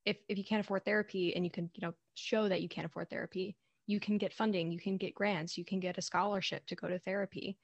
if, 0.05 0.17
if 0.27 0.37
you 0.37 0.43
can't 0.43 0.63
afford 0.63 0.83
therapy 0.85 1.35
and 1.35 1.43
you 1.43 1.51
can 1.51 1.69
you 1.73 1.81
know 1.85 1.93
show 2.15 2.47
that 2.47 2.61
you 2.61 2.69
can't 2.69 2.85
afford 2.85 3.09
therapy 3.09 3.55
you 3.87 3.99
can 3.99 4.17
get 4.17 4.33
funding, 4.33 4.71
you 4.71 4.79
can 4.79 4.97
get 4.97 5.13
grants, 5.13 5.57
you 5.57 5.65
can 5.65 5.79
get 5.79 5.97
a 5.97 6.01
scholarship 6.01 6.65
to 6.67 6.75
go 6.75 6.87
to 6.87 6.99
therapy. 6.99 7.57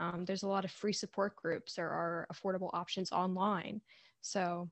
Um, 0.00 0.24
there's 0.24 0.42
a 0.42 0.48
lot 0.48 0.64
of 0.64 0.70
free 0.70 0.92
support 0.92 1.36
groups. 1.36 1.74
There 1.74 1.90
are 1.90 2.26
affordable 2.32 2.70
options 2.72 3.12
online. 3.12 3.80
So 4.20 4.70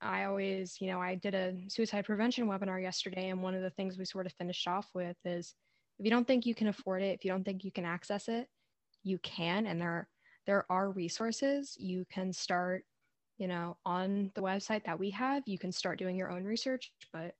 I 0.00 0.24
always, 0.24 0.80
you 0.80 0.88
know, 0.88 1.00
I 1.00 1.16
did 1.16 1.34
a 1.34 1.54
suicide 1.68 2.04
prevention 2.04 2.46
webinar 2.46 2.80
yesterday, 2.80 3.30
and 3.30 3.42
one 3.42 3.54
of 3.54 3.62
the 3.62 3.70
things 3.70 3.98
we 3.98 4.04
sort 4.04 4.26
of 4.26 4.32
finished 4.32 4.66
off 4.68 4.88
with 4.94 5.16
is 5.24 5.54
if 5.98 6.04
you 6.04 6.10
don't 6.10 6.26
think 6.26 6.46
you 6.46 6.54
can 6.54 6.68
afford 6.68 7.02
it, 7.02 7.14
if 7.14 7.24
you 7.24 7.30
don't 7.30 7.44
think 7.44 7.64
you 7.64 7.72
can 7.72 7.84
access 7.84 8.28
it, 8.28 8.46
you 9.02 9.18
can, 9.18 9.66
and 9.66 9.80
there 9.80 10.08
there 10.46 10.64
are 10.70 10.90
resources. 10.90 11.76
You 11.78 12.06
can 12.10 12.32
start, 12.32 12.84
you 13.36 13.48
know, 13.48 13.76
on 13.84 14.30
the 14.34 14.40
website 14.40 14.84
that 14.84 14.98
we 14.98 15.10
have. 15.10 15.42
You 15.46 15.58
can 15.58 15.72
start 15.72 15.98
doing 15.98 16.16
your 16.16 16.30
own 16.30 16.44
research, 16.44 16.90
but 17.12 17.34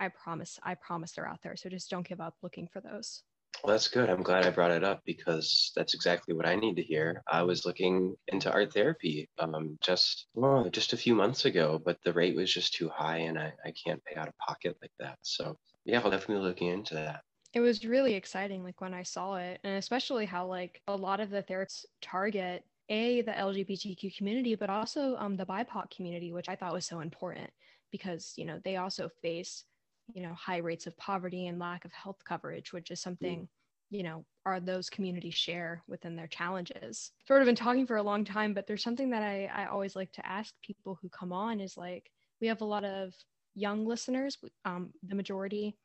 I 0.00 0.08
promise, 0.08 0.58
I 0.62 0.74
promise 0.74 1.12
they're 1.12 1.28
out 1.28 1.40
there. 1.42 1.56
So 1.56 1.68
just 1.68 1.90
don't 1.90 2.08
give 2.08 2.20
up 2.20 2.34
looking 2.42 2.66
for 2.72 2.80
those. 2.80 3.22
Well, 3.62 3.72
that's 3.72 3.88
good. 3.88 4.08
I'm 4.08 4.22
glad 4.22 4.44
I 4.46 4.50
brought 4.50 4.70
it 4.70 4.84
up 4.84 5.02
because 5.04 5.72
that's 5.74 5.94
exactly 5.94 6.34
what 6.34 6.46
I 6.46 6.56
need 6.56 6.76
to 6.76 6.82
hear. 6.82 7.22
I 7.26 7.42
was 7.42 7.64
looking 7.66 8.16
into 8.28 8.50
art 8.52 8.72
therapy 8.72 9.28
um, 9.38 9.78
just 9.82 10.28
well, 10.34 10.68
just 10.70 10.92
a 10.92 10.96
few 10.96 11.14
months 11.14 11.44
ago, 11.44 11.78
but 11.84 11.98
the 12.02 12.12
rate 12.12 12.36
was 12.36 12.52
just 12.52 12.74
too 12.74 12.88
high, 12.88 13.18
and 13.18 13.38
I, 13.38 13.52
I 13.64 13.72
can't 13.72 14.02
pay 14.04 14.14
out 14.16 14.28
of 14.28 14.38
pocket 14.38 14.76
like 14.80 14.92
that. 15.00 15.18
So 15.22 15.58
yeah, 15.84 16.00
I'll 16.00 16.10
definitely 16.10 16.46
looking 16.46 16.68
into 16.68 16.94
that. 16.94 17.24
it 17.52 17.60
was 17.60 17.84
really 17.84 18.14
exciting 18.14 18.62
like 18.62 18.80
when 18.80 18.94
i 18.94 19.02
saw 19.02 19.36
it 19.36 19.60
and 19.64 19.76
especially 19.76 20.26
how 20.26 20.46
like 20.46 20.82
a 20.88 20.96
lot 20.96 21.20
of 21.20 21.30
the 21.30 21.42
therapists 21.42 21.84
target 22.00 22.64
a 22.88 23.22
the 23.22 23.32
lgbtq 23.32 24.16
community 24.16 24.54
but 24.54 24.70
also 24.70 25.16
um, 25.16 25.36
the 25.36 25.46
bipoc 25.46 25.90
community 25.94 26.32
which 26.32 26.48
i 26.48 26.56
thought 26.56 26.72
was 26.72 26.86
so 26.86 27.00
important 27.00 27.50
because 27.90 28.34
you 28.36 28.44
know 28.44 28.60
they 28.64 28.76
also 28.76 29.08
face 29.22 29.64
you 30.12 30.22
know 30.22 30.34
high 30.34 30.58
rates 30.58 30.86
of 30.86 30.96
poverty 30.96 31.46
and 31.46 31.58
lack 31.58 31.84
of 31.84 31.92
health 31.92 32.22
coverage 32.24 32.72
which 32.72 32.90
is 32.90 33.00
something 33.00 33.48
you 33.90 34.02
know 34.02 34.24
are 34.44 34.60
those 34.60 34.88
communities 34.88 35.34
share 35.34 35.82
within 35.88 36.14
their 36.14 36.28
challenges. 36.28 37.10
Sort 37.26 37.42
of 37.42 37.46
been 37.46 37.56
talking 37.56 37.86
for 37.86 37.96
a 37.96 38.02
long 38.02 38.24
time 38.24 38.54
but 38.54 38.66
there's 38.66 38.82
something 38.82 39.10
that 39.10 39.22
i, 39.22 39.50
I 39.54 39.66
always 39.66 39.96
like 39.96 40.12
to 40.12 40.26
ask 40.26 40.54
people 40.62 40.98
who 41.00 41.08
come 41.08 41.32
on 41.32 41.60
is 41.60 41.76
like 41.76 42.10
we 42.40 42.46
have 42.48 42.60
a 42.60 42.66
lot 42.66 42.84
of 42.84 43.14
young 43.54 43.86
listeners 43.86 44.38
um, 44.64 44.90
the 45.06 45.14
majority 45.14 45.76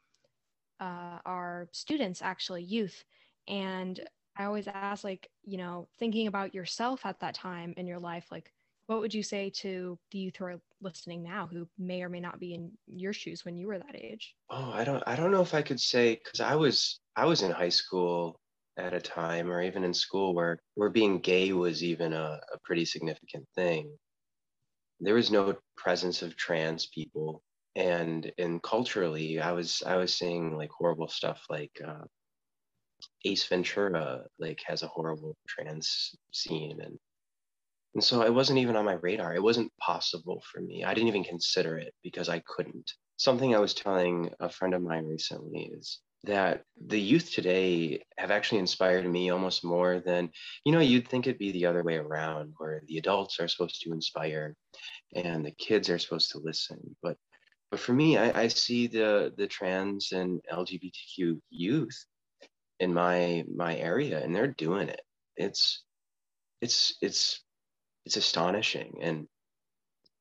uh, 0.79 1.19
are 1.25 1.67
students 1.71 2.21
actually 2.21 2.63
youth. 2.63 3.03
And 3.47 3.99
i 4.37 4.45
always 4.45 4.67
ask 4.67 5.03
like 5.03 5.29
you 5.43 5.57
know 5.57 5.87
thinking 5.99 6.27
about 6.27 6.55
yourself 6.55 7.05
at 7.05 7.19
that 7.19 7.35
time 7.35 7.73
in 7.75 7.85
your 7.85 7.99
life 7.99 8.25
like 8.31 8.53
what 8.87 8.99
would 8.99 9.13
you 9.13 9.23
say 9.23 9.49
to 9.49 9.97
the 10.11 10.19
youth 10.19 10.35
who 10.37 10.45
are 10.45 10.61
listening 10.81 11.23
now 11.23 11.47
who 11.47 11.67
may 11.77 12.03
or 12.03 12.09
may 12.09 12.19
not 12.19 12.39
be 12.39 12.53
in 12.53 12.71
your 12.87 13.13
shoes 13.13 13.45
when 13.45 13.57
you 13.57 13.67
were 13.67 13.77
that 13.77 13.95
age? 13.95 14.35
Oh 14.49 14.71
i 14.73 14.83
don't 14.83 15.03
i 15.07 15.15
don't 15.15 15.31
know 15.31 15.41
if 15.41 15.53
i 15.53 15.61
could 15.61 15.79
say 15.79 16.15
because 16.15 16.39
i 16.39 16.55
was 16.55 16.99
i 17.15 17.25
was 17.25 17.41
in 17.41 17.51
high 17.51 17.69
school 17.69 18.39
at 18.77 18.93
a 18.93 19.01
time 19.01 19.51
or 19.51 19.61
even 19.61 19.83
in 19.83 19.93
school 19.93 20.33
where 20.33 20.59
where 20.75 20.89
being 20.89 21.19
gay 21.19 21.53
was 21.53 21.83
even 21.83 22.13
a, 22.13 22.39
a 22.53 22.59
pretty 22.63 22.85
significant 22.85 23.45
thing. 23.55 23.97
There 24.99 25.15
was 25.15 25.31
no 25.31 25.57
presence 25.77 26.21
of 26.21 26.35
trans 26.37 26.87
people. 26.87 27.43
And 27.75 28.31
and 28.37 28.61
culturally 28.61 29.39
i 29.39 29.53
was 29.53 29.81
i 29.85 29.95
was 29.95 30.13
seeing 30.13 30.57
like 30.57 30.69
horrible 30.71 31.07
stuff 31.07 31.41
like 31.49 31.71
uh, 31.87 32.03
ace 33.23 33.45
ventura 33.47 34.25
like 34.39 34.61
has 34.65 34.83
a 34.83 34.87
horrible 34.87 35.37
trans 35.47 36.13
scene 36.33 36.81
and 36.81 36.97
and 37.93 38.03
so 38.03 38.21
it 38.21 38.33
wasn't 38.33 38.59
even 38.59 38.75
on 38.75 38.85
my 38.85 38.93
radar. 38.93 39.35
It 39.35 39.43
wasn't 39.43 39.75
possible 39.77 40.41
for 40.51 40.61
me. 40.61 40.83
I 40.83 40.93
didn't 40.93 41.09
even 41.09 41.23
consider 41.23 41.77
it 41.77 41.93
because 42.03 42.29
i 42.29 42.39
couldn't. 42.39 42.91
Something 43.17 43.55
i 43.55 43.59
was 43.59 43.73
telling 43.73 44.31
a 44.39 44.49
friend 44.49 44.73
of 44.73 44.81
mine 44.81 45.05
recently 45.05 45.71
is 45.77 45.99
that 46.23 46.63
the 46.87 46.99
youth 46.99 47.31
today 47.31 48.03
have 48.17 48.31
actually 48.31 48.59
inspired 48.59 49.09
me 49.09 49.31
almost 49.31 49.63
more 49.63 49.99
than 49.99 50.29
you 50.63 50.71
know 50.71 50.79
you'd 50.79 51.07
think 51.07 51.25
it'd 51.25 51.39
be 51.39 51.51
the 51.51 51.65
other 51.65 51.83
way 51.83 51.95
around 51.95 52.53
where 52.57 52.83
the 52.87 52.97
adults 52.97 53.39
are 53.39 53.47
supposed 53.47 53.81
to 53.81 53.91
inspire 53.91 54.55
and 55.15 55.45
the 55.45 55.51
kids 55.51 55.89
are 55.89 55.99
supposed 55.99 56.31
to 56.31 56.39
listen. 56.39 56.95
But 57.03 57.17
but 57.71 57.79
for 57.79 57.93
me 57.93 58.17
i, 58.17 58.43
I 58.43 58.47
see 58.47 58.87
the 58.87 59.33
the 59.37 59.47
trans 59.47 60.11
and 60.11 60.41
lgbtq 60.51 61.41
youth 61.49 62.05
in 62.79 62.93
my 62.93 63.43
my 63.53 63.75
area 63.77 64.23
and 64.23 64.35
they're 64.35 64.47
doing 64.47 64.87
it. 64.89 65.01
It's 65.35 65.83
it's 66.61 66.97
it's 67.01 67.43
it's 68.05 68.17
astonishing 68.17 68.99
and 69.01 69.27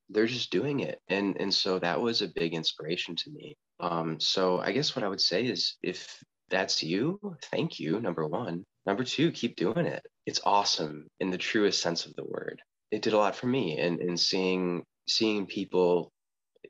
they're 0.08 0.26
just 0.26 0.50
doing 0.50 0.80
it 0.80 0.98
and 1.08 1.36
and 1.40 1.52
so 1.54 1.78
that 1.78 2.00
was 2.00 2.22
a 2.22 2.28
big 2.28 2.54
inspiration 2.54 3.16
to 3.16 3.30
me 3.30 3.56
um, 3.80 4.20
so 4.20 4.60
I 4.60 4.72
guess 4.72 4.94
what 4.94 5.04
I 5.04 5.08
would 5.08 5.20
say 5.20 5.44
is 5.44 5.76
if 5.82 6.22
that's 6.50 6.82
you, 6.82 7.18
thank 7.50 7.80
you, 7.80 8.00
number 8.00 8.26
one. 8.26 8.64
Number 8.86 9.04
two, 9.04 9.30
keep 9.32 9.56
doing 9.56 9.86
it. 9.86 10.02
It's 10.26 10.40
awesome 10.44 11.06
in 11.18 11.30
the 11.30 11.38
truest 11.38 11.80
sense 11.80 12.06
of 12.06 12.14
the 12.14 12.24
word. 12.24 12.60
It 12.90 13.02
did 13.02 13.12
a 13.14 13.18
lot 13.18 13.36
for 13.36 13.46
me 13.46 13.78
and 13.78 14.00
in 14.00 14.16
seeing 14.16 14.82
seeing 15.08 15.46
people, 15.46 16.12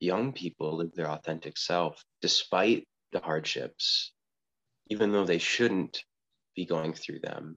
young 0.00 0.32
people 0.32 0.76
live 0.76 0.92
their 0.94 1.10
authentic 1.10 1.58
self 1.58 2.02
despite 2.22 2.84
the 3.12 3.20
hardships, 3.20 4.12
even 4.88 5.12
though 5.12 5.24
they 5.24 5.38
shouldn't 5.38 6.04
be 6.54 6.66
going 6.66 6.92
through 6.92 7.20
them. 7.20 7.56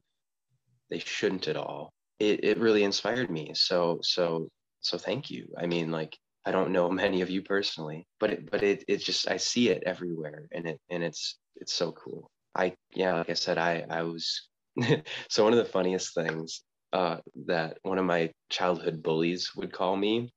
They 0.89 0.99
shouldn't 0.99 1.47
at 1.47 1.57
all. 1.57 1.91
It, 2.23 2.43
it 2.43 2.57
really 2.59 2.83
inspired 2.83 3.29
me. 3.29 3.51
So 3.53 3.99
so 4.01 4.49
so 4.81 4.97
thank 4.97 5.29
you. 5.29 5.47
I 5.57 5.65
mean, 5.67 5.91
like 5.91 6.17
I 6.45 6.51
don't 6.51 6.71
know 6.71 6.89
many 7.03 7.21
of 7.21 7.29
you 7.29 7.41
personally, 7.41 8.07
but 8.19 8.29
it, 8.31 8.51
but 8.51 8.63
it, 8.63 8.83
it 8.87 8.97
just 8.97 9.29
I 9.29 9.37
see 9.37 9.69
it 9.69 9.83
everywhere, 9.85 10.47
and 10.51 10.67
it 10.67 10.79
and 10.89 11.03
it's 11.03 11.37
it's 11.57 11.73
so 11.73 11.91
cool. 11.91 12.31
I 12.55 12.75
yeah, 12.95 13.15
like 13.15 13.29
I 13.29 13.33
said, 13.33 13.57
I 13.57 13.85
I 13.89 14.03
was 14.03 14.49
so 15.29 15.43
one 15.43 15.53
of 15.53 15.59
the 15.59 15.65
funniest 15.77 16.13
things 16.15 16.63
uh, 16.93 17.17
that 17.47 17.77
one 17.83 17.97
of 17.99 18.05
my 18.05 18.31
childhood 18.49 19.03
bullies 19.03 19.51
would 19.55 19.73
call 19.73 19.95
me 19.95 20.31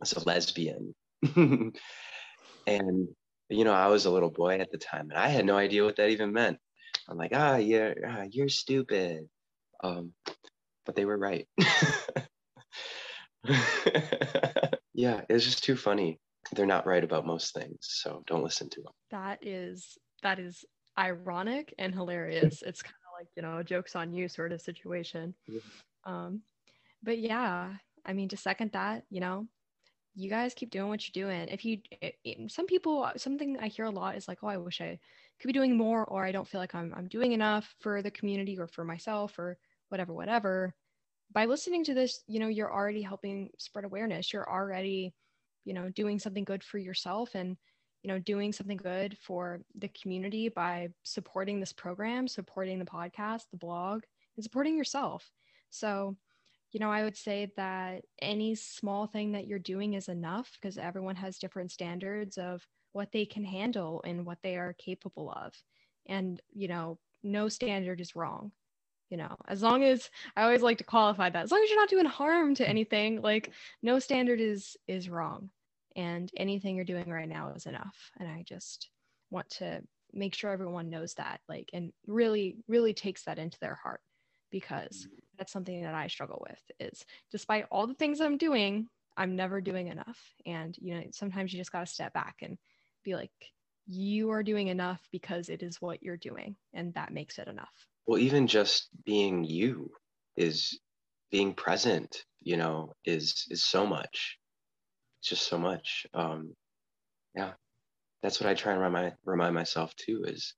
was 0.00 0.12
a 0.14 0.24
lesbian, 0.24 0.94
and 1.36 1.72
you 2.66 3.64
know 3.64 3.72
I 3.72 3.88
was 3.88 4.06
a 4.06 4.10
little 4.10 4.30
boy 4.30 4.58
at 4.58 4.70
the 4.72 4.78
time, 4.78 5.10
and 5.10 5.18
I 5.18 5.28
had 5.28 5.46
no 5.46 5.56
idea 5.56 5.84
what 5.84 5.96
that 5.96 6.10
even 6.10 6.32
meant. 6.32 6.58
I'm 7.08 7.16
like, 7.18 7.32
ah, 7.34 7.56
you're 7.56 7.94
ah, 8.06 8.24
you're 8.30 8.48
stupid, 8.48 9.28
um, 9.82 10.12
but 10.88 10.96
they 10.96 11.04
were 11.04 11.18
right. 11.18 11.46
yeah, 14.94 15.20
it's 15.28 15.44
just 15.44 15.62
too 15.62 15.76
funny. 15.76 16.18
They're 16.52 16.64
not 16.64 16.86
right 16.86 17.04
about 17.04 17.26
most 17.26 17.52
things, 17.52 17.76
so 17.82 18.22
don't 18.26 18.42
listen 18.42 18.70
to 18.70 18.80
them. 18.80 18.92
That 19.10 19.46
is 19.46 19.98
that 20.22 20.38
is 20.38 20.64
ironic 20.98 21.74
and 21.78 21.94
hilarious. 21.94 22.62
it's 22.66 22.80
kind 22.80 22.94
of 22.94 23.20
like 23.20 23.28
you 23.36 23.42
know, 23.42 23.62
jokes 23.62 23.94
on 23.94 24.14
you 24.14 24.28
sort 24.28 24.50
of 24.50 24.62
situation. 24.62 25.34
Yeah. 25.46 25.60
Um, 26.04 26.40
but 27.02 27.18
yeah, 27.18 27.74
I 28.06 28.14
mean, 28.14 28.30
to 28.30 28.38
second 28.38 28.72
that, 28.72 29.04
you 29.10 29.20
know, 29.20 29.46
you 30.14 30.30
guys 30.30 30.54
keep 30.54 30.70
doing 30.70 30.88
what 30.88 31.06
you're 31.06 31.26
doing. 31.26 31.48
If 31.48 31.66
you, 31.66 31.80
it, 32.00 32.14
it, 32.24 32.50
some 32.50 32.64
people, 32.64 33.10
something 33.18 33.58
I 33.60 33.68
hear 33.68 33.84
a 33.84 33.90
lot 33.90 34.16
is 34.16 34.26
like, 34.26 34.38
oh, 34.42 34.48
I 34.48 34.56
wish 34.56 34.80
I 34.80 34.98
could 35.38 35.48
be 35.48 35.52
doing 35.52 35.76
more, 35.76 36.06
or 36.06 36.24
I 36.24 36.32
don't 36.32 36.48
feel 36.48 36.62
like 36.62 36.74
I'm 36.74 36.94
I'm 36.96 37.08
doing 37.08 37.32
enough 37.32 37.74
for 37.78 38.00
the 38.00 38.10
community 38.10 38.58
or 38.58 38.68
for 38.68 38.84
myself 38.84 39.38
or 39.38 39.58
whatever, 39.88 40.12
whatever 40.12 40.74
by 41.32 41.44
listening 41.44 41.84
to 41.84 41.94
this, 41.94 42.22
you 42.26 42.40
know, 42.40 42.48
you're 42.48 42.72
already 42.72 43.02
helping 43.02 43.50
spread 43.58 43.84
awareness. 43.84 44.32
You're 44.32 44.48
already, 44.48 45.14
you 45.64 45.74
know, 45.74 45.90
doing 45.90 46.18
something 46.18 46.44
good 46.44 46.64
for 46.64 46.78
yourself 46.78 47.34
and, 47.34 47.56
you 48.02 48.08
know, 48.08 48.18
doing 48.18 48.52
something 48.52 48.76
good 48.76 49.16
for 49.18 49.60
the 49.76 49.88
community 49.88 50.48
by 50.48 50.88
supporting 51.02 51.60
this 51.60 51.72
program, 51.72 52.28
supporting 52.28 52.78
the 52.78 52.84
podcast, 52.84 53.42
the 53.50 53.58
blog, 53.58 54.02
and 54.36 54.44
supporting 54.44 54.76
yourself. 54.76 55.30
So, 55.70 56.16
you 56.72 56.80
know, 56.80 56.90
I 56.90 57.04
would 57.04 57.16
say 57.16 57.52
that 57.56 58.02
any 58.22 58.54
small 58.54 59.06
thing 59.06 59.32
that 59.32 59.46
you're 59.46 59.58
doing 59.58 59.94
is 59.94 60.08
enough 60.08 60.50
because 60.60 60.78
everyone 60.78 61.16
has 61.16 61.38
different 61.38 61.72
standards 61.72 62.38
of 62.38 62.66
what 62.92 63.12
they 63.12 63.26
can 63.26 63.44
handle 63.44 64.02
and 64.06 64.24
what 64.24 64.38
they 64.42 64.56
are 64.56 64.74
capable 64.78 65.30
of. 65.30 65.52
And, 66.06 66.40
you 66.54 66.68
know, 66.68 66.98
no 67.22 67.48
standard 67.48 68.00
is 68.00 68.16
wrong 68.16 68.52
you 69.10 69.16
know 69.16 69.34
as 69.48 69.62
long 69.62 69.82
as 69.84 70.10
i 70.36 70.42
always 70.42 70.62
like 70.62 70.78
to 70.78 70.84
qualify 70.84 71.30
that 71.30 71.44
as 71.44 71.50
long 71.50 71.62
as 71.62 71.70
you're 71.70 71.80
not 71.80 71.88
doing 71.88 72.04
harm 72.04 72.54
to 72.54 72.64
hmm. 72.64 72.70
anything 72.70 73.22
like 73.22 73.52
no 73.82 73.98
standard 73.98 74.40
is 74.40 74.76
is 74.86 75.08
wrong. 75.08 75.50
And 75.96 76.30
anything 76.36 76.76
you're 76.76 76.84
doing 76.84 77.10
right 77.10 77.28
now 77.28 77.52
is 77.56 77.66
enough. 77.66 78.10
And 78.18 78.28
i 78.28 78.42
just 78.46 78.90
want 79.30 79.48
to 79.50 79.82
make 80.12 80.34
sure 80.34 80.50
everyone 80.50 80.88
knows 80.88 81.14
that 81.14 81.40
like 81.48 81.68
and 81.72 81.92
really 82.06 82.56
really 82.66 82.94
takes 82.94 83.24
that 83.24 83.38
into 83.38 83.58
their 83.60 83.74
heart. 83.74 84.00
Because 84.50 85.06
hmm. 85.08 85.16
that's 85.36 85.52
something 85.52 85.82
that 85.82 85.94
i 85.94 86.06
struggle 86.06 86.44
with 86.48 86.62
is 86.80 87.04
despite 87.30 87.66
all 87.70 87.86
the 87.86 87.94
things 87.94 88.20
i'm 88.20 88.38
doing 88.38 88.88
i'm 89.16 89.36
never 89.36 89.60
doing 89.60 89.88
enough. 89.88 90.20
And 90.46 90.76
you 90.80 90.94
know 90.94 91.02
sometimes 91.12 91.52
you 91.52 91.58
just 91.58 91.72
got 91.72 91.80
to 91.86 91.92
step 91.92 92.12
back 92.12 92.36
and 92.42 92.58
be 93.04 93.14
like 93.14 93.32
you 93.86 94.30
are 94.30 94.42
doing 94.42 94.68
enough 94.68 95.00
because 95.10 95.48
it 95.48 95.62
is 95.62 95.80
what 95.80 96.02
you're 96.02 96.18
doing 96.18 96.56
and 96.74 96.92
that 96.92 97.12
makes 97.12 97.38
it 97.38 97.48
enough 97.48 97.86
well 98.08 98.18
even 98.18 98.48
just 98.48 98.88
being 99.04 99.44
you 99.44 99.92
is 100.36 100.80
being 101.30 101.52
present 101.52 102.24
you 102.40 102.56
know 102.56 102.94
is 103.04 103.46
is 103.50 103.62
so 103.62 103.86
much. 103.86 104.38
It's 105.20 105.28
just 105.28 105.46
so 105.46 105.58
much. 105.58 106.06
Um 106.14 106.56
yeah. 107.36 107.52
That's 108.22 108.40
what 108.40 108.48
i 108.48 108.54
try 108.54 108.72
and 108.72 108.80
remind 108.80 109.12
remind 109.24 109.54
myself 109.54 109.94
too 109.94 110.24
is 110.26 110.54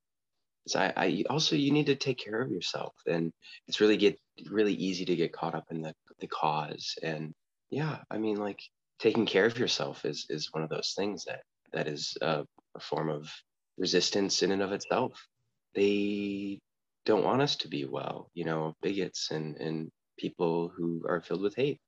is 0.66 0.76
I, 0.76 0.92
I 0.96 1.24
also 1.28 1.56
you 1.56 1.72
need 1.72 1.86
to 1.86 1.96
take 1.96 2.18
care 2.18 2.40
of 2.40 2.50
yourself 2.50 2.94
and 3.06 3.32
it's 3.66 3.80
really 3.80 3.96
get 3.96 4.18
really 4.48 4.74
easy 4.74 5.04
to 5.06 5.16
get 5.16 5.32
caught 5.32 5.54
up 5.54 5.66
in 5.70 5.82
the 5.82 5.94
the 6.20 6.28
cause. 6.28 6.94
And 7.02 7.34
yeah 7.70 7.98
i 8.10 8.18
mean 8.18 8.36
like 8.36 8.60
taking 9.00 9.26
care 9.26 9.46
of 9.46 9.58
yourself 9.58 10.04
is 10.04 10.26
is 10.30 10.52
one 10.52 10.62
of 10.62 10.70
those 10.70 10.92
things 10.96 11.24
that 11.24 11.42
that 11.72 11.88
is 11.88 12.16
a, 12.22 12.44
a 12.76 12.80
form 12.80 13.10
of 13.10 13.28
resistance 13.78 14.42
in 14.42 14.52
and 14.52 14.62
of 14.62 14.72
itself. 14.72 15.26
They 15.74 16.60
don't 17.06 17.24
want 17.24 17.42
us 17.42 17.56
to 17.56 17.68
be 17.68 17.84
well, 17.84 18.30
you 18.34 18.44
know, 18.44 18.74
bigots 18.82 19.30
and, 19.30 19.56
and 19.56 19.90
people 20.18 20.72
who 20.76 21.02
are 21.08 21.20
filled 21.20 21.42
with 21.42 21.56
hate. 21.56 21.80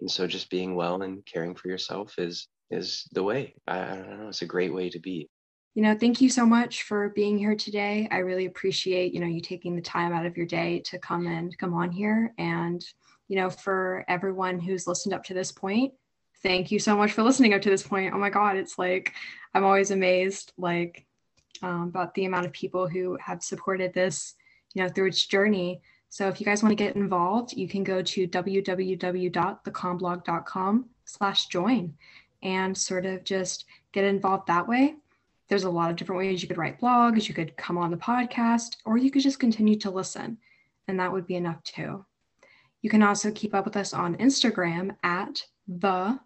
And 0.00 0.10
so 0.10 0.26
just 0.26 0.50
being 0.50 0.74
well 0.74 1.02
and 1.02 1.24
caring 1.24 1.54
for 1.54 1.68
yourself 1.68 2.18
is 2.18 2.48
is 2.70 3.08
the 3.12 3.22
way. 3.22 3.54
I, 3.66 3.80
I 3.80 3.94
don't 3.96 4.18
know, 4.20 4.28
it's 4.28 4.42
a 4.42 4.46
great 4.46 4.74
way 4.74 4.90
to 4.90 4.98
be. 4.98 5.28
You 5.74 5.82
know, 5.82 5.96
thank 5.96 6.20
you 6.20 6.28
so 6.28 6.44
much 6.46 6.82
for 6.82 7.10
being 7.10 7.38
here 7.38 7.54
today. 7.54 8.08
I 8.10 8.18
really 8.18 8.46
appreciate, 8.46 9.12
you 9.12 9.20
know, 9.20 9.26
you 9.26 9.40
taking 9.40 9.76
the 9.76 9.82
time 9.82 10.12
out 10.12 10.26
of 10.26 10.36
your 10.36 10.46
day 10.46 10.80
to 10.86 10.98
come 10.98 11.26
and 11.26 11.56
come 11.58 11.74
on 11.74 11.92
here. 11.92 12.32
And, 12.38 12.82
you 13.28 13.36
know, 13.36 13.50
for 13.50 14.04
everyone 14.08 14.58
who's 14.58 14.86
listened 14.86 15.14
up 15.14 15.22
to 15.24 15.34
this 15.34 15.52
point, 15.52 15.92
thank 16.42 16.70
you 16.70 16.78
so 16.78 16.96
much 16.96 17.12
for 17.12 17.22
listening 17.22 17.54
up 17.54 17.62
to 17.62 17.70
this 17.70 17.82
point. 17.82 18.14
Oh 18.14 18.18
my 18.18 18.30
God, 18.30 18.56
it's 18.56 18.78
like 18.78 19.12
I'm 19.54 19.64
always 19.64 19.90
amazed. 19.90 20.52
Like 20.56 21.06
um, 21.62 21.88
about 21.88 22.14
the 22.14 22.24
amount 22.24 22.46
of 22.46 22.52
people 22.52 22.88
who 22.88 23.18
have 23.24 23.42
supported 23.42 23.92
this, 23.94 24.34
you 24.74 24.82
know, 24.82 24.88
through 24.88 25.08
its 25.08 25.26
journey. 25.26 25.80
So 26.08 26.28
if 26.28 26.40
you 26.40 26.46
guys 26.46 26.62
want 26.62 26.70
to 26.70 26.84
get 26.84 26.96
involved, 26.96 27.52
you 27.52 27.68
can 27.68 27.84
go 27.84 28.00
to 28.02 28.28
www.thecalmblog.com 28.28 30.86
slash 31.04 31.46
join 31.46 31.94
and 32.42 32.76
sort 32.76 33.06
of 33.06 33.24
just 33.24 33.64
get 33.92 34.04
involved 34.04 34.46
that 34.46 34.68
way. 34.68 34.94
There's 35.48 35.64
a 35.64 35.70
lot 35.70 35.90
of 35.90 35.96
different 35.96 36.18
ways 36.18 36.42
you 36.42 36.48
could 36.48 36.58
write 36.58 36.80
blogs, 36.80 37.28
you 37.28 37.34
could 37.34 37.56
come 37.56 37.78
on 37.78 37.90
the 37.90 37.96
podcast, 37.96 38.76
or 38.84 38.98
you 38.98 39.10
could 39.10 39.22
just 39.22 39.38
continue 39.38 39.78
to 39.78 39.90
listen, 39.90 40.38
and 40.88 40.98
that 40.98 41.12
would 41.12 41.26
be 41.26 41.36
enough 41.36 41.62
too. 41.62 42.04
You 42.82 42.90
can 42.90 43.02
also 43.02 43.30
keep 43.30 43.54
up 43.54 43.64
with 43.64 43.76
us 43.76 43.92
on 43.92 44.16
Instagram 44.16 44.96
at 45.02 45.44
the 45.66 46.18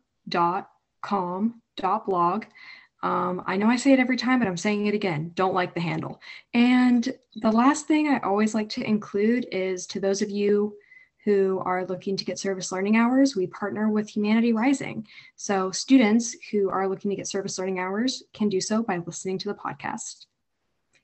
dot 3.02 3.10
calm 3.10 3.36
dot 3.36 3.36
blog. 3.36 3.40
Um, 3.40 3.44
I 3.46 3.56
know 3.56 3.68
I 3.68 3.76
say 3.76 3.92
it 3.92 4.00
every 4.00 4.16
time, 4.16 4.38
but 4.38 4.48
I'm 4.48 4.56
saying 4.56 4.86
it 4.86 4.94
again. 4.94 5.32
Don't 5.34 5.54
like 5.54 5.74
the 5.74 5.80
handle. 5.80 6.20
And 6.54 7.12
the 7.36 7.52
last 7.52 7.86
thing 7.86 8.08
I 8.08 8.18
always 8.20 8.54
like 8.54 8.68
to 8.70 8.84
include 8.84 9.46
is 9.52 9.86
to 9.88 10.00
those 10.00 10.22
of 10.22 10.30
you 10.30 10.76
who 11.24 11.60
are 11.64 11.84
looking 11.86 12.16
to 12.16 12.24
get 12.24 12.38
service 12.38 12.72
learning 12.72 12.96
hours, 12.96 13.36
we 13.36 13.46
partner 13.46 13.90
with 13.90 14.08
Humanity 14.08 14.52
Rising. 14.54 15.06
So 15.36 15.70
students 15.70 16.34
who 16.50 16.70
are 16.70 16.88
looking 16.88 17.10
to 17.10 17.16
get 17.16 17.28
service 17.28 17.58
learning 17.58 17.78
hours 17.78 18.22
can 18.32 18.48
do 18.48 18.60
so 18.60 18.82
by 18.82 18.98
listening 18.98 19.38
to 19.38 19.48
the 19.48 19.54
podcast. 19.54 20.26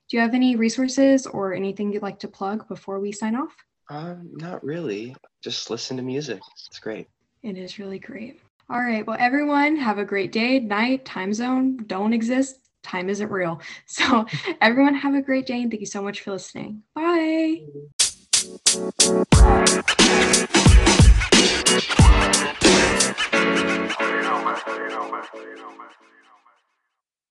Do 0.08 0.16
you 0.16 0.22
have 0.22 0.34
any 0.34 0.56
resources 0.56 1.26
or 1.26 1.52
anything 1.52 1.92
you'd 1.92 2.02
like 2.02 2.20
to 2.20 2.28
plug 2.28 2.66
before 2.68 2.98
we 3.00 3.12
sign 3.12 3.34
off? 3.34 3.54
Um, 3.90 4.30
not 4.32 4.64
really. 4.64 5.14
Just 5.42 5.68
listen 5.68 5.96
to 5.96 6.02
music. 6.02 6.40
It's 6.66 6.78
great. 6.78 7.08
It 7.42 7.58
is 7.58 7.78
really 7.78 7.98
great. 7.98 8.40
All 8.68 8.80
right. 8.80 9.06
Well, 9.06 9.16
everyone, 9.18 9.76
have 9.76 9.98
a 9.98 10.04
great 10.04 10.32
day, 10.32 10.58
night, 10.58 11.04
time 11.04 11.32
zone 11.32 11.76
don't 11.86 12.12
exist. 12.12 12.56
Time 12.82 13.08
isn't 13.08 13.30
real. 13.30 13.60
So, 13.86 14.26
everyone, 14.60 14.94
have 14.94 15.14
a 15.14 15.22
great 15.22 15.46
day 15.46 15.62
and 15.62 15.70
thank 15.70 15.80
you 15.80 15.86
so 15.86 16.02
much 16.02 16.20
for 16.20 16.32
listening. 16.32 16.82
Bye. 16.92 17.62